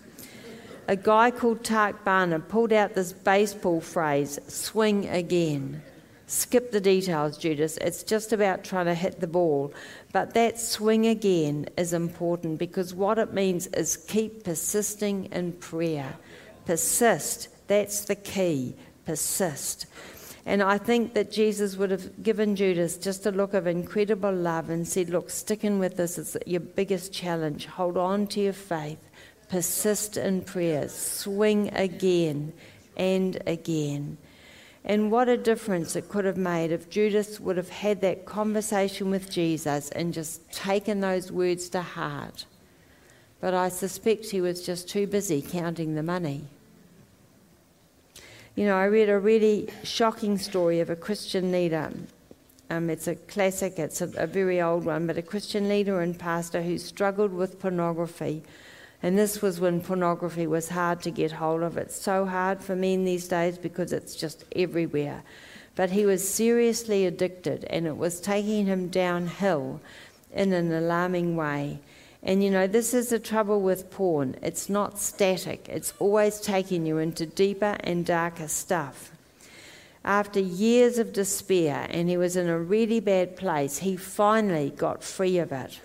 a 0.87 0.95
guy 0.95 1.31
called 1.31 1.63
Tark 1.63 2.03
Bhana 2.03 2.39
pulled 2.39 2.73
out 2.73 2.93
this 2.93 3.13
baseball 3.13 3.81
phrase, 3.81 4.39
swing 4.47 5.07
again. 5.07 5.81
Skip 6.27 6.71
the 6.71 6.81
details, 6.81 7.37
Judas. 7.37 7.77
It's 7.77 8.03
just 8.03 8.33
about 8.33 8.63
trying 8.63 8.87
to 8.87 8.95
hit 8.95 9.19
the 9.19 9.27
ball. 9.27 9.73
But 10.13 10.33
that 10.33 10.59
swing 10.59 11.05
again 11.05 11.67
is 11.77 11.93
important 11.93 12.59
because 12.59 12.93
what 12.93 13.19
it 13.19 13.33
means 13.33 13.67
is 13.67 13.97
keep 13.97 14.43
persisting 14.43 15.25
in 15.25 15.53
prayer. 15.53 16.17
Persist. 16.65 17.49
That's 17.67 18.05
the 18.05 18.15
key. 18.15 18.75
Persist. 19.05 19.85
And 20.45 20.63
I 20.63 20.77
think 20.77 21.13
that 21.13 21.31
Jesus 21.31 21.77
would 21.77 21.91
have 21.91 22.23
given 22.23 22.55
Judas 22.55 22.97
just 22.97 23.25
a 23.25 23.31
look 23.31 23.53
of 23.53 23.67
incredible 23.67 24.33
love 24.33 24.69
and 24.69 24.87
said, 24.87 25.09
Look, 25.09 25.29
sticking 25.29 25.79
with 25.79 25.97
this 25.97 26.17
is 26.17 26.35
your 26.45 26.61
biggest 26.61 27.13
challenge. 27.13 27.65
Hold 27.65 27.97
on 27.97 28.27
to 28.27 28.41
your 28.41 28.53
faith 28.53 29.09
persist 29.53 30.17
in 30.17 30.41
prayer, 30.41 30.89
swing 30.89 31.69
again 31.75 32.51
and 32.97 33.39
again. 33.45 34.17
And 34.83 35.11
what 35.11 35.29
a 35.29 35.37
difference 35.37 35.95
it 35.95 36.09
could 36.09 36.25
have 36.25 36.37
made 36.37 36.71
if 36.71 36.89
Judas 36.89 37.39
would 37.39 37.57
have 37.57 37.69
had 37.69 38.01
that 38.01 38.25
conversation 38.25 39.11
with 39.11 39.29
Jesus 39.29 39.91
and 39.91 40.11
just 40.11 40.51
taken 40.51 41.01
those 41.01 41.31
words 41.31 41.69
to 41.69 41.83
heart. 41.83 42.47
But 43.41 43.53
I 43.53 43.69
suspect 43.69 44.31
he 44.31 44.41
was 44.41 44.65
just 44.65 44.89
too 44.89 45.05
busy 45.05 45.39
counting 45.39 45.93
the 45.93 46.01
money. 46.01 46.45
You 48.55 48.65
know, 48.65 48.75
I 48.75 48.85
read 48.85 49.09
a 49.09 49.19
really 49.19 49.69
shocking 49.83 50.39
story 50.39 50.79
of 50.79 50.89
a 50.89 50.95
Christian 50.95 51.51
leader. 51.51 51.93
Um, 52.71 52.89
it's 52.89 53.07
a 53.07 53.13
classic, 53.13 53.77
it's 53.77 54.01
a, 54.01 54.09
a 54.17 54.25
very 54.25 54.59
old 54.59 54.83
one, 54.83 55.05
but 55.05 55.19
a 55.19 55.21
Christian 55.21 55.69
leader 55.69 56.01
and 56.01 56.17
pastor 56.17 56.63
who 56.63 56.79
struggled 56.79 57.31
with 57.31 57.59
pornography 57.59 58.41
and 59.03 59.19
this 59.19 59.41
was 59.41 59.59
when 59.59 59.81
pornography 59.81 60.47
was 60.47 60.69
hard 60.69 61.01
to 61.01 61.11
get 61.11 61.33
hold 61.33 61.61
of. 61.61 61.75
It's 61.75 62.01
so 62.01 62.25
hard 62.25 62.63
for 62.63 62.73
men 62.73 63.03
these 63.03 63.27
days 63.27 63.57
because 63.57 63.91
it's 63.91 64.15
just 64.15 64.45
everywhere. 64.55 65.23
But 65.75 65.89
he 65.89 66.05
was 66.05 66.27
seriously 66.27 67.05
addicted, 67.05 67.65
and 67.65 67.85
it 67.85 67.97
was 67.97 68.21
taking 68.21 68.65
him 68.65 68.87
downhill 68.87 69.81
in 70.33 70.53
an 70.53 70.71
alarming 70.71 71.35
way. 71.35 71.79
And 72.23 72.41
you 72.41 72.49
know, 72.49 72.65
this 72.65 72.93
is 72.93 73.09
the 73.09 73.19
trouble 73.19 73.59
with 73.59 73.91
porn 73.91 74.37
it's 74.41 74.69
not 74.69 74.97
static, 74.97 75.67
it's 75.67 75.93
always 75.99 76.39
taking 76.39 76.85
you 76.85 76.97
into 76.97 77.25
deeper 77.25 77.75
and 77.81 78.05
darker 78.05 78.47
stuff. 78.47 79.11
After 80.05 80.39
years 80.39 80.97
of 80.97 81.11
despair, 81.11 81.87
and 81.89 82.07
he 82.07 82.15
was 82.15 82.37
in 82.37 82.47
a 82.47 82.57
really 82.57 83.01
bad 83.01 83.35
place, 83.35 83.79
he 83.79 83.97
finally 83.97 84.69
got 84.69 85.03
free 85.03 85.39
of 85.39 85.51
it. 85.51 85.79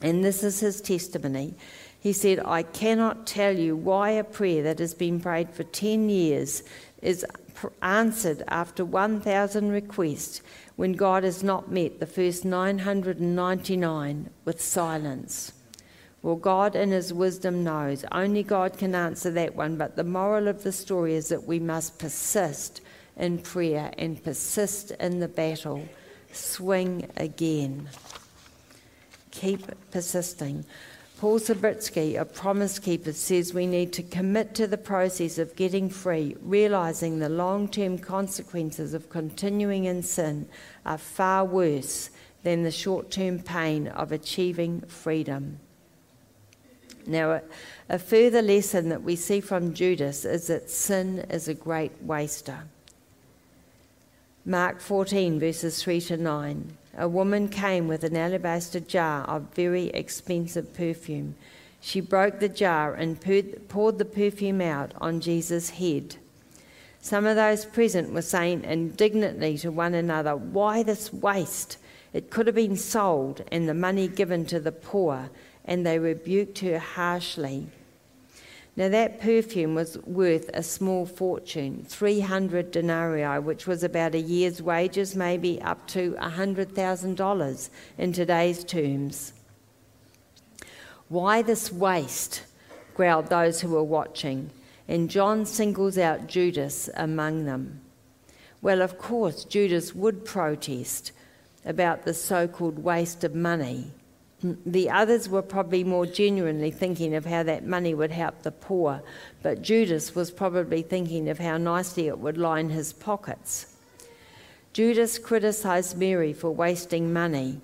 And 0.00 0.24
this 0.24 0.42
is 0.42 0.60
his 0.60 0.80
testimony. 0.80 1.54
He 2.00 2.12
said, 2.12 2.40
I 2.44 2.62
cannot 2.62 3.26
tell 3.26 3.56
you 3.56 3.76
why 3.76 4.10
a 4.10 4.24
prayer 4.24 4.62
that 4.62 4.78
has 4.78 4.94
been 4.94 5.20
prayed 5.20 5.50
for 5.50 5.64
10 5.64 6.08
years 6.08 6.62
is 7.02 7.26
answered 7.82 8.42
after 8.48 8.84
1,000 8.84 9.70
requests 9.70 10.42
when 10.76 10.92
God 10.92 11.24
has 11.24 11.42
not 11.42 11.70
met 11.70 12.00
the 12.00 12.06
first 12.06 12.44
999 12.44 14.30
with 14.44 14.60
silence. 14.60 15.52
Well, 16.22 16.36
God 16.36 16.74
in 16.74 16.90
His 16.90 17.12
wisdom 17.12 17.62
knows. 17.62 18.04
Only 18.10 18.42
God 18.42 18.76
can 18.76 18.94
answer 18.94 19.30
that 19.30 19.54
one. 19.54 19.76
But 19.76 19.96
the 19.96 20.04
moral 20.04 20.48
of 20.48 20.64
the 20.64 20.72
story 20.72 21.14
is 21.14 21.28
that 21.28 21.44
we 21.44 21.60
must 21.60 21.98
persist 21.98 22.80
in 23.16 23.38
prayer 23.38 23.92
and 23.96 24.22
persist 24.22 24.90
in 24.92 25.20
the 25.20 25.28
battle. 25.28 25.88
Swing 26.32 27.08
again. 27.16 27.88
Keep 29.30 29.90
persisting. 29.90 30.64
Paul 31.18 31.40
Sabritsky, 31.40 32.20
a 32.20 32.26
promise 32.26 32.78
keeper, 32.78 33.14
says 33.14 33.54
we 33.54 33.66
need 33.66 33.94
to 33.94 34.02
commit 34.02 34.54
to 34.56 34.66
the 34.66 34.76
process 34.76 35.38
of 35.38 35.56
getting 35.56 35.88
free, 35.88 36.36
realizing 36.42 37.18
the 37.18 37.30
long 37.30 37.68
term 37.68 37.96
consequences 37.96 38.92
of 38.92 39.08
continuing 39.08 39.84
in 39.84 40.02
sin 40.02 40.46
are 40.84 40.98
far 40.98 41.42
worse 41.42 42.10
than 42.42 42.64
the 42.64 42.70
short 42.70 43.10
term 43.10 43.38
pain 43.38 43.88
of 43.88 44.12
achieving 44.12 44.82
freedom. 44.82 45.58
Now, 47.06 47.40
a 47.88 47.98
further 47.98 48.42
lesson 48.42 48.90
that 48.90 49.02
we 49.02 49.16
see 49.16 49.40
from 49.40 49.72
Judas 49.72 50.26
is 50.26 50.48
that 50.48 50.68
sin 50.68 51.20
is 51.30 51.48
a 51.48 51.54
great 51.54 51.92
waster. 52.02 52.64
Mark 54.44 54.80
14, 54.80 55.40
verses 55.40 55.82
3 55.82 56.00
to 56.02 56.16
9 56.18 56.76
a 56.96 57.08
woman 57.08 57.48
came 57.48 57.88
with 57.88 58.04
an 58.04 58.16
alabaster 58.16 58.80
jar 58.80 59.24
of 59.24 59.54
very 59.54 59.88
expensive 59.88 60.72
perfume. 60.74 61.34
She 61.80 62.00
broke 62.00 62.40
the 62.40 62.48
jar 62.48 62.94
and 62.94 63.20
poured 63.20 63.98
the 63.98 64.04
perfume 64.04 64.60
out 64.60 64.92
on 65.00 65.20
Jesus' 65.20 65.70
head. 65.70 66.16
Some 67.00 67.26
of 67.26 67.36
those 67.36 67.64
present 67.64 68.12
were 68.12 68.22
saying 68.22 68.64
indignantly 68.64 69.58
to 69.58 69.70
one 69.70 69.94
another, 69.94 70.34
Why 70.34 70.82
this 70.82 71.12
waste? 71.12 71.78
It 72.12 72.30
could 72.30 72.46
have 72.46 72.56
been 72.56 72.76
sold 72.76 73.44
and 73.52 73.68
the 73.68 73.74
money 73.74 74.08
given 74.08 74.46
to 74.46 74.58
the 74.58 74.72
poor. 74.72 75.30
And 75.64 75.86
they 75.86 75.98
rebuked 75.98 76.60
her 76.60 76.78
harshly. 76.78 77.68
Now, 78.78 78.90
that 78.90 79.20
perfume 79.20 79.74
was 79.74 79.96
worth 80.04 80.50
a 80.52 80.62
small 80.62 81.06
fortune 81.06 81.86
300 81.88 82.70
denarii, 82.70 83.38
which 83.38 83.66
was 83.66 83.82
about 83.82 84.14
a 84.14 84.20
year's 84.20 84.60
wages, 84.60 85.16
maybe 85.16 85.60
up 85.62 85.86
to 85.88 86.12
$100,000 86.20 87.70
in 87.96 88.12
today's 88.12 88.64
terms. 88.64 89.32
Why 91.08 91.40
this 91.40 91.72
waste? 91.72 92.42
growled 92.94 93.28
those 93.28 93.62
who 93.62 93.70
were 93.70 93.82
watching, 93.82 94.50
and 94.88 95.10
John 95.10 95.46
singles 95.46 95.96
out 95.96 96.26
Judas 96.26 96.90
among 96.94 97.44
them. 97.44 97.80
Well, 98.60 98.82
of 98.82 98.98
course, 98.98 99.44
Judas 99.44 99.94
would 99.94 100.24
protest 100.24 101.12
about 101.64 102.04
the 102.04 102.14
so 102.14 102.46
called 102.46 102.78
waste 102.78 103.24
of 103.24 103.34
money 103.34 103.92
the 104.66 104.90
others 104.90 105.28
were 105.28 105.42
probably 105.42 105.84
more 105.84 106.06
genuinely 106.06 106.70
thinking 106.70 107.14
of 107.14 107.24
how 107.24 107.42
that 107.42 107.66
money 107.66 107.94
would 107.94 108.10
help 108.10 108.42
the 108.42 108.50
poor, 108.50 109.02
but 109.42 109.62
Judas 109.62 110.14
was 110.14 110.30
probably 110.30 110.82
thinking 110.82 111.28
of 111.28 111.38
how 111.38 111.56
nicely 111.56 112.06
it 112.06 112.18
would 112.18 112.38
line 112.38 112.70
his 112.70 112.92
pockets. 112.92 113.76
Judas 114.72 115.18
criticized 115.18 115.96
Mary 115.96 116.32
for 116.32 116.50
wasting 116.50 117.12
money. 117.12 117.60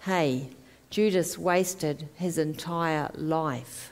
Hey, 0.00 0.50
Judas 0.90 1.38
wasted 1.38 2.08
his 2.14 2.38
entire 2.38 3.10
life. 3.14 3.90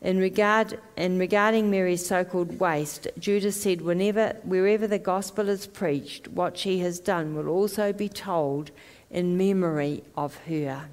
In, 0.00 0.18
regard, 0.18 0.78
in 0.96 1.18
regarding 1.18 1.70
Mary's 1.70 2.06
so 2.06 2.24
called 2.24 2.60
waste, 2.60 3.08
Judas 3.18 3.60
said, 3.60 3.80
Whenever, 3.80 4.36
wherever 4.44 4.86
the 4.86 4.98
gospel 4.98 5.48
is 5.48 5.66
preached, 5.66 6.28
what 6.28 6.56
she 6.56 6.78
has 6.78 7.00
done 7.00 7.34
will 7.34 7.48
also 7.48 7.92
be 7.92 8.08
told 8.08 8.70
in 9.10 9.36
memory 9.36 10.02
of 10.16 10.36
her. 10.46 10.88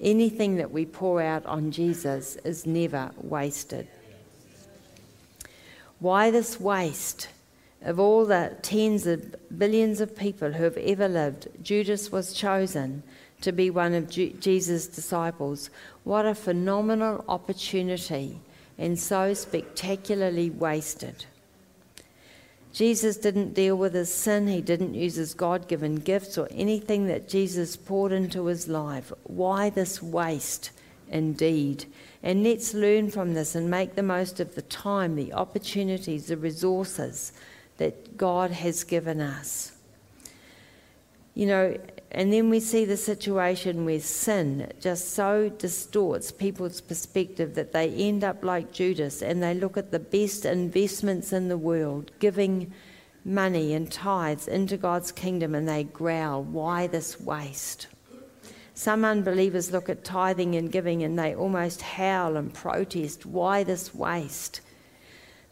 Anything 0.00 0.56
that 0.56 0.70
we 0.70 0.86
pour 0.86 1.20
out 1.20 1.44
on 1.46 1.70
Jesus 1.70 2.36
is 2.36 2.66
never 2.66 3.10
wasted. 3.16 3.86
Why 5.98 6.30
this 6.30 6.58
waste? 6.58 7.28
Of 7.82 7.98
all 7.98 8.26
the 8.26 8.56
tens 8.62 9.06
of 9.06 9.34
billions 9.58 10.00
of 10.00 10.16
people 10.16 10.52
who 10.52 10.64
have 10.64 10.76
ever 10.76 11.08
lived, 11.08 11.48
Judas 11.62 12.12
was 12.12 12.34
chosen 12.34 13.02
to 13.40 13.52
be 13.52 13.70
one 13.70 13.94
of 13.94 14.10
Jesus' 14.10 14.86
disciples. 14.86 15.70
What 16.04 16.26
a 16.26 16.34
phenomenal 16.34 17.24
opportunity 17.28 18.38
and 18.78 18.98
so 18.98 19.34
spectacularly 19.34 20.50
wasted. 20.50 21.26
Jesus 22.72 23.16
didn't 23.16 23.54
deal 23.54 23.76
with 23.76 23.94
his 23.94 24.12
sin. 24.12 24.46
He 24.46 24.60
didn't 24.60 24.94
use 24.94 25.16
his 25.16 25.34
God 25.34 25.66
given 25.66 25.96
gifts 25.96 26.38
or 26.38 26.48
anything 26.50 27.06
that 27.06 27.28
Jesus 27.28 27.76
poured 27.76 28.12
into 28.12 28.46
his 28.46 28.68
life. 28.68 29.12
Why 29.24 29.70
this 29.70 30.02
waste, 30.02 30.70
indeed? 31.08 31.86
And 32.22 32.44
let's 32.44 32.74
learn 32.74 33.10
from 33.10 33.34
this 33.34 33.54
and 33.54 33.70
make 33.70 33.94
the 33.94 34.02
most 34.02 34.38
of 34.38 34.54
the 34.54 34.62
time, 34.62 35.16
the 35.16 35.32
opportunities, 35.32 36.26
the 36.26 36.36
resources 36.36 37.32
that 37.78 38.16
God 38.16 38.50
has 38.50 38.84
given 38.84 39.20
us. 39.20 39.72
You 41.34 41.46
know, 41.46 41.78
and 42.12 42.32
then 42.32 42.50
we 42.50 42.58
see 42.58 42.84
the 42.84 42.96
situation 42.96 43.84
where 43.84 44.00
sin 44.00 44.72
just 44.80 45.10
so 45.10 45.48
distorts 45.48 46.32
people's 46.32 46.80
perspective 46.80 47.54
that 47.54 47.72
they 47.72 47.88
end 47.90 48.24
up 48.24 48.42
like 48.42 48.72
Judas 48.72 49.22
and 49.22 49.40
they 49.40 49.54
look 49.54 49.76
at 49.76 49.92
the 49.92 50.00
best 50.00 50.44
investments 50.44 51.32
in 51.32 51.48
the 51.48 51.58
world, 51.58 52.10
giving 52.18 52.72
money 53.24 53.74
and 53.74 53.92
tithes 53.92 54.48
into 54.48 54.76
God's 54.76 55.12
kingdom, 55.12 55.54
and 55.54 55.68
they 55.68 55.84
growl, 55.84 56.42
Why 56.42 56.88
this 56.88 57.20
waste? 57.20 57.86
Some 58.74 59.04
unbelievers 59.04 59.70
look 59.70 59.88
at 59.88 60.04
tithing 60.04 60.56
and 60.56 60.72
giving 60.72 61.04
and 61.04 61.16
they 61.18 61.34
almost 61.34 61.82
howl 61.82 62.36
and 62.36 62.52
protest, 62.52 63.24
Why 63.24 63.62
this 63.62 63.94
waste? 63.94 64.62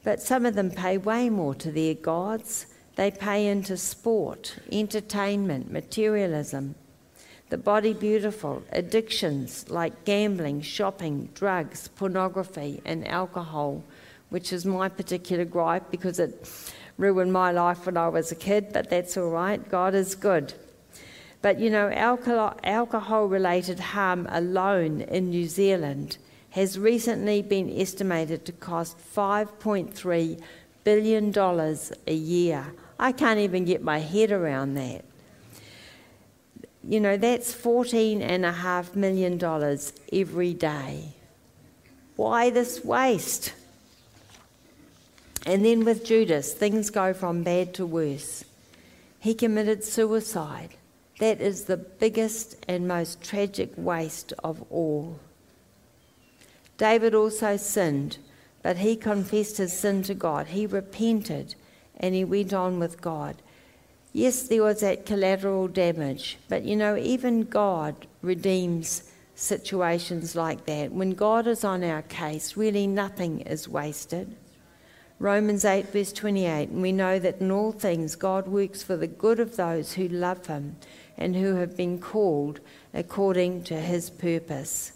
But 0.03 0.21
some 0.21 0.45
of 0.45 0.57
them 0.57 0.73
pay 0.73 0.99
way 0.99 1.31
more 1.31 1.55
to 1.57 1.71
their 1.71 1.95
gods 1.95 2.67
they 2.99 3.13
pay 3.13 3.47
into 3.47 3.77
sport, 3.77 4.57
entertainment, 4.73 5.71
materialism, 5.71 6.75
the 7.49 7.57
body 7.57 7.95
beautiful, 7.95 8.61
addictions 8.73 9.71
like 9.71 10.05
gambling, 10.05 10.61
shopping, 10.63 11.29
drugs, 11.33 11.87
pornography, 11.95 12.83
and 12.85 13.07
alcohol, 13.07 13.85
which 14.31 14.53
is 14.53 14.67
my 14.67 14.89
particular 14.89 15.45
gripe 15.45 15.93
because 15.93 16.19
it 16.19 16.51
ruined 16.97 17.33
my 17.33 17.53
life 17.53 17.87
when 17.87 17.97
I 17.97 18.09
was 18.09 18.33
a 18.33 18.35
kid, 18.35 18.73
but 18.73 18.91
that's 18.91 19.17
all 19.17 19.31
right. 19.31 19.69
God 19.69 19.95
is 19.95 20.17
good. 20.17 20.55
But 21.41 21.61
you 21.61 21.71
know, 21.71 21.91
alcohol 21.93 23.29
related 23.29 23.79
harm 23.79 24.27
alone 24.29 25.03
in 25.03 25.31
New 25.31 25.47
Zealand 25.47 26.19
has 26.51 26.77
recently 26.77 27.43
been 27.43 27.71
estimated 27.71 28.45
to 28.47 28.51
cost 28.51 28.97
$5.3 29.15 30.43
billion 30.83 31.33
a 32.09 32.13
year 32.13 32.75
I 32.99 33.13
can't 33.13 33.39
even 33.39 33.65
get 33.65 33.83
my 33.83 34.01
head 34.01 34.33
around 34.33 34.75
that. 34.75 35.05
You 36.83 37.01
know, 37.01 37.17
that's 37.17 37.55
$14.5 37.55 38.97
million 38.97 39.79
every 40.13 40.55
day. 40.55 41.15
Why 42.17 42.51
this 42.51 42.85
waste? 42.85 43.53
And 45.47 45.65
then 45.65 45.85
with 45.85 46.05
Judas, 46.05 46.53
things 46.53 46.91
go 46.91 47.15
from 47.15 47.43
bad 47.43 47.75
to 47.75 47.87
worse. 47.87 48.45
He 49.21 49.35
committed 49.35 49.85
suicide. 49.85 50.71
That 51.21 51.41
is 51.41 51.65
the 51.65 51.77
biggest 51.77 52.57
and 52.69 52.89
most 52.89 53.23
tragic 53.23 53.73
waste 53.77 54.33
of 54.43 54.65
all. 54.71 55.21
David 56.77 57.15
also 57.15 57.57
sinned, 57.57 58.19
but 58.63 58.79
he 58.79 58.97
confessed 58.97 59.59
his 59.59 59.73
sin 59.73 60.03
to 60.05 60.15
God. 60.15 60.49
He 60.49 60.67
repented 60.67 61.55
and 61.99 62.15
he 62.15 62.25
went 62.25 62.53
on 62.53 62.79
with 62.79 63.01
God. 63.01 63.37
Yes, 64.13 64.43
there 64.49 64.63
was 64.63 64.81
that 64.81 65.07
collateral 65.07 65.69
damage, 65.69 66.39
but 66.49 66.65
you 66.65 66.77
know, 66.77 66.97
even 66.97 67.43
God 67.43 68.07
redeems 68.23 69.11
situations 69.35 70.35
like 70.35 70.65
that. 70.67 70.93
When 70.93 71.11
God 71.11 71.47
is 71.47 71.63
on 71.63 71.85
our 71.85 72.03
case, 72.03 72.57
really 72.57 72.87
nothing 72.87 73.41
is 73.41 73.69
wasted. 73.69 74.35
Romans 75.21 75.65
8, 75.65 75.89
verse 75.89 76.13
28, 76.13 76.69
and 76.69 76.81
we 76.81 76.93
know 76.93 77.19
that 77.19 77.41
in 77.41 77.51
all 77.51 77.73
things 77.73 78.15
God 78.15 78.47
works 78.47 78.83
for 78.83 78.97
the 78.97 79.09
good 79.09 79.41
of 79.41 79.57
those 79.57 79.95
who 79.95 80.07
love 80.09 80.47
him 80.47 80.77
and 81.17 81.35
who 81.35 81.57
have 81.57 81.77
been 81.77 81.99
called 81.99 82.61
according 82.95 83.65
to 83.65 83.81
his 83.81 84.11
purpose. 84.11 84.93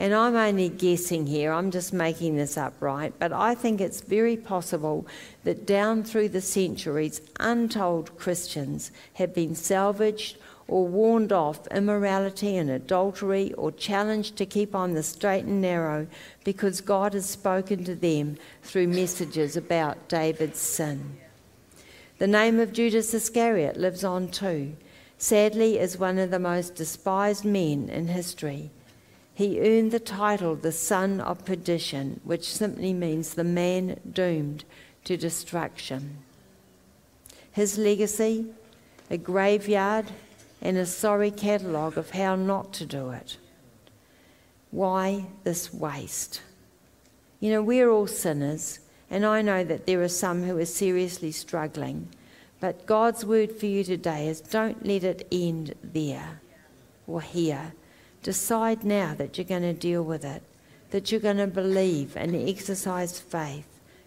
And 0.00 0.14
I'm 0.14 0.34
only 0.34 0.70
guessing 0.70 1.26
here, 1.26 1.52
I'm 1.52 1.70
just 1.70 1.92
making 1.92 2.36
this 2.36 2.56
up, 2.56 2.72
right? 2.80 3.12
But 3.18 3.34
I 3.34 3.54
think 3.54 3.82
it's 3.82 4.00
very 4.00 4.34
possible 4.34 5.06
that 5.44 5.66
down 5.66 6.04
through 6.04 6.30
the 6.30 6.40
centuries, 6.40 7.20
untold 7.38 8.16
Christians 8.16 8.92
have 9.14 9.34
been 9.34 9.54
salvaged 9.54 10.38
or 10.68 10.88
warned 10.88 11.34
off 11.34 11.66
immorality 11.66 12.56
and 12.56 12.70
adultery 12.70 13.52
or 13.58 13.70
challenged 13.72 14.36
to 14.36 14.46
keep 14.46 14.74
on 14.74 14.94
the 14.94 15.02
straight 15.02 15.44
and 15.44 15.60
narrow 15.60 16.06
because 16.44 16.80
God 16.80 17.12
has 17.12 17.28
spoken 17.28 17.84
to 17.84 17.94
them 17.94 18.38
through 18.62 18.88
messages 18.88 19.54
about 19.54 20.08
David's 20.08 20.60
sin. 20.60 21.18
The 22.16 22.26
name 22.26 22.58
of 22.58 22.72
Judas 22.72 23.12
Iscariot 23.12 23.76
lives 23.76 24.02
on 24.02 24.28
too, 24.28 24.76
sadly, 25.18 25.78
as 25.78 25.98
one 25.98 26.16
of 26.16 26.30
the 26.30 26.38
most 26.38 26.74
despised 26.74 27.44
men 27.44 27.90
in 27.90 28.08
history. 28.08 28.70
He 29.34 29.60
earned 29.60 29.92
the 29.92 30.00
title 30.00 30.54
the 30.54 30.72
son 30.72 31.20
of 31.20 31.44
perdition, 31.44 32.20
which 32.24 32.52
simply 32.52 32.92
means 32.92 33.34
the 33.34 33.44
man 33.44 33.98
doomed 34.12 34.64
to 35.04 35.16
destruction. 35.16 36.18
His 37.52 37.78
legacy, 37.78 38.46
a 39.10 39.16
graveyard, 39.16 40.06
and 40.62 40.76
a 40.76 40.86
sorry 40.86 41.30
catalogue 41.30 41.96
of 41.96 42.10
how 42.10 42.36
not 42.36 42.72
to 42.74 42.86
do 42.86 43.10
it. 43.10 43.38
Why 44.70 45.26
this 45.42 45.72
waste? 45.72 46.42
You 47.40 47.50
know, 47.50 47.62
we're 47.62 47.90
all 47.90 48.06
sinners, 48.06 48.80
and 49.10 49.24
I 49.24 49.42
know 49.42 49.64
that 49.64 49.86
there 49.86 50.02
are 50.02 50.08
some 50.08 50.44
who 50.44 50.58
are 50.58 50.66
seriously 50.66 51.32
struggling. 51.32 52.08
But 52.60 52.84
God's 52.84 53.24
word 53.24 53.52
for 53.52 53.66
you 53.66 53.82
today 53.82 54.28
is 54.28 54.40
don't 54.42 54.84
let 54.84 55.02
it 55.02 55.26
end 55.32 55.74
there 55.82 56.40
or 57.06 57.22
here. 57.22 57.72
Decide 58.22 58.84
now 58.84 59.14
that 59.14 59.38
you're 59.38 59.44
going 59.44 59.62
to 59.62 59.72
deal 59.72 60.02
with 60.02 60.24
it, 60.24 60.42
that 60.90 61.10
you're 61.10 61.20
going 61.20 61.38
to 61.38 61.46
believe 61.46 62.16
and 62.16 62.36
exercise 62.36 63.18
faith, 63.18 63.66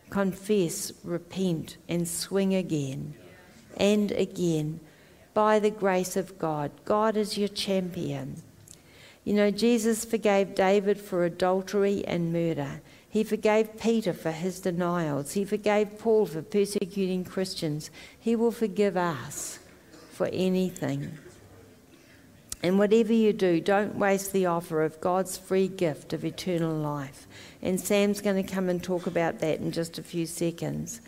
confess, 0.10 0.94
repent, 1.04 1.78
and 1.90 2.08
swing 2.08 2.54
again 2.54 3.16
and 3.78 4.12
again 4.12 4.80
by 5.34 5.60
the 5.60 5.72
grace 5.72 6.16
of 6.16 6.38
God. 6.38 6.72
God 6.86 7.18
is 7.18 7.38
your 7.38 7.48
champion. 7.48 8.44
You 9.24 9.34
know, 9.34 9.52
Jesus 9.52 10.06
forgave 10.06 10.54
David 10.54 11.00
for 11.00 11.24
adultery 11.24 12.04
and 12.06 12.34
murder. 12.34 12.82
He 13.10 13.24
forgave 13.24 13.80
Peter 13.80 14.14
for 14.14 14.32
his 14.32 14.60
denials. 14.60 15.34
He 15.34 15.46
forgave 15.46 15.98
Paul 15.98 16.26
for 16.26 16.42
persecuting 16.42 17.24
Christians. 17.24 17.90
He 18.20 18.36
will 18.36 18.52
forgive 18.52 18.98
us 18.98 19.60
for 20.12 20.28
anything. 20.28 21.18
And 22.64 22.80
whatever 22.80 23.12
you 23.12 23.34
do, 23.34 23.60
don't 23.60 23.98
waste 23.98 24.32
the 24.32 24.46
offer 24.46 24.84
of 24.84 25.02
God's 25.02 25.38
free 25.38 25.68
gift 25.68 26.14
of 26.14 26.24
eternal 26.24 26.74
life. 26.74 27.28
And 27.62 27.78
Sam's 27.78 28.22
going 28.22 28.42
to 28.42 28.54
come 28.54 28.70
and 28.70 28.82
talk 28.82 29.06
about 29.06 29.40
that 29.40 29.60
in 29.60 29.74
just 29.74 30.00
a 30.00 30.04
few 30.04 30.26
seconds. 30.26 31.02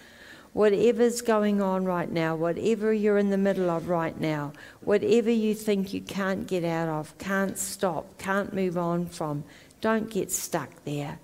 Whatever's 0.52 1.22
going 1.22 1.62
on 1.62 1.86
right 1.86 2.12
now, 2.12 2.36
whatever 2.36 2.92
you're 2.92 3.18
in 3.18 3.30
the 3.30 3.38
middle 3.38 3.70
of 3.70 3.88
right 3.88 4.20
now, 4.20 4.52
whatever 4.82 5.32
you 5.32 5.56
think 5.56 5.94
you 5.94 6.02
can't 6.02 6.46
get 6.46 6.66
out 6.66 6.90
of, 6.90 7.18
can't 7.18 7.58
stop, 7.58 8.18
can't 8.18 8.54
move 8.54 8.78
on 8.78 9.06
from, 9.06 9.46
don't 9.80 10.10
get 10.10 10.32
stuck 10.32 10.70
there. 10.84 11.20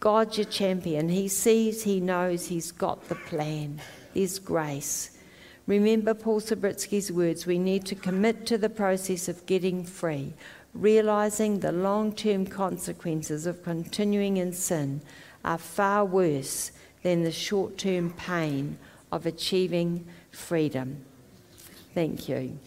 God's 0.00 0.38
your 0.38 0.46
champion. 0.46 1.08
He 1.08 1.28
sees, 1.28 1.82
He 1.82 2.00
knows, 2.00 2.46
He's 2.46 2.72
got 2.72 3.08
the 3.08 3.16
plan. 3.16 3.80
There's 4.14 4.38
grace. 4.38 5.17
Remember 5.68 6.14
Paul 6.14 6.40
Sabritsky's 6.40 7.12
words 7.12 7.44
we 7.44 7.58
need 7.58 7.84
to 7.84 7.94
commit 7.94 8.46
to 8.46 8.56
the 8.56 8.70
process 8.70 9.28
of 9.28 9.44
getting 9.44 9.84
free, 9.84 10.32
realizing 10.72 11.60
the 11.60 11.72
long 11.72 12.14
term 12.14 12.46
consequences 12.46 13.44
of 13.44 13.62
continuing 13.62 14.38
in 14.38 14.54
sin 14.54 15.02
are 15.44 15.58
far 15.58 16.06
worse 16.06 16.72
than 17.02 17.22
the 17.22 17.30
short 17.30 17.76
term 17.76 18.14
pain 18.14 18.78
of 19.12 19.26
achieving 19.26 20.06
freedom. 20.30 21.04
Thank 21.92 22.30
you. 22.30 22.58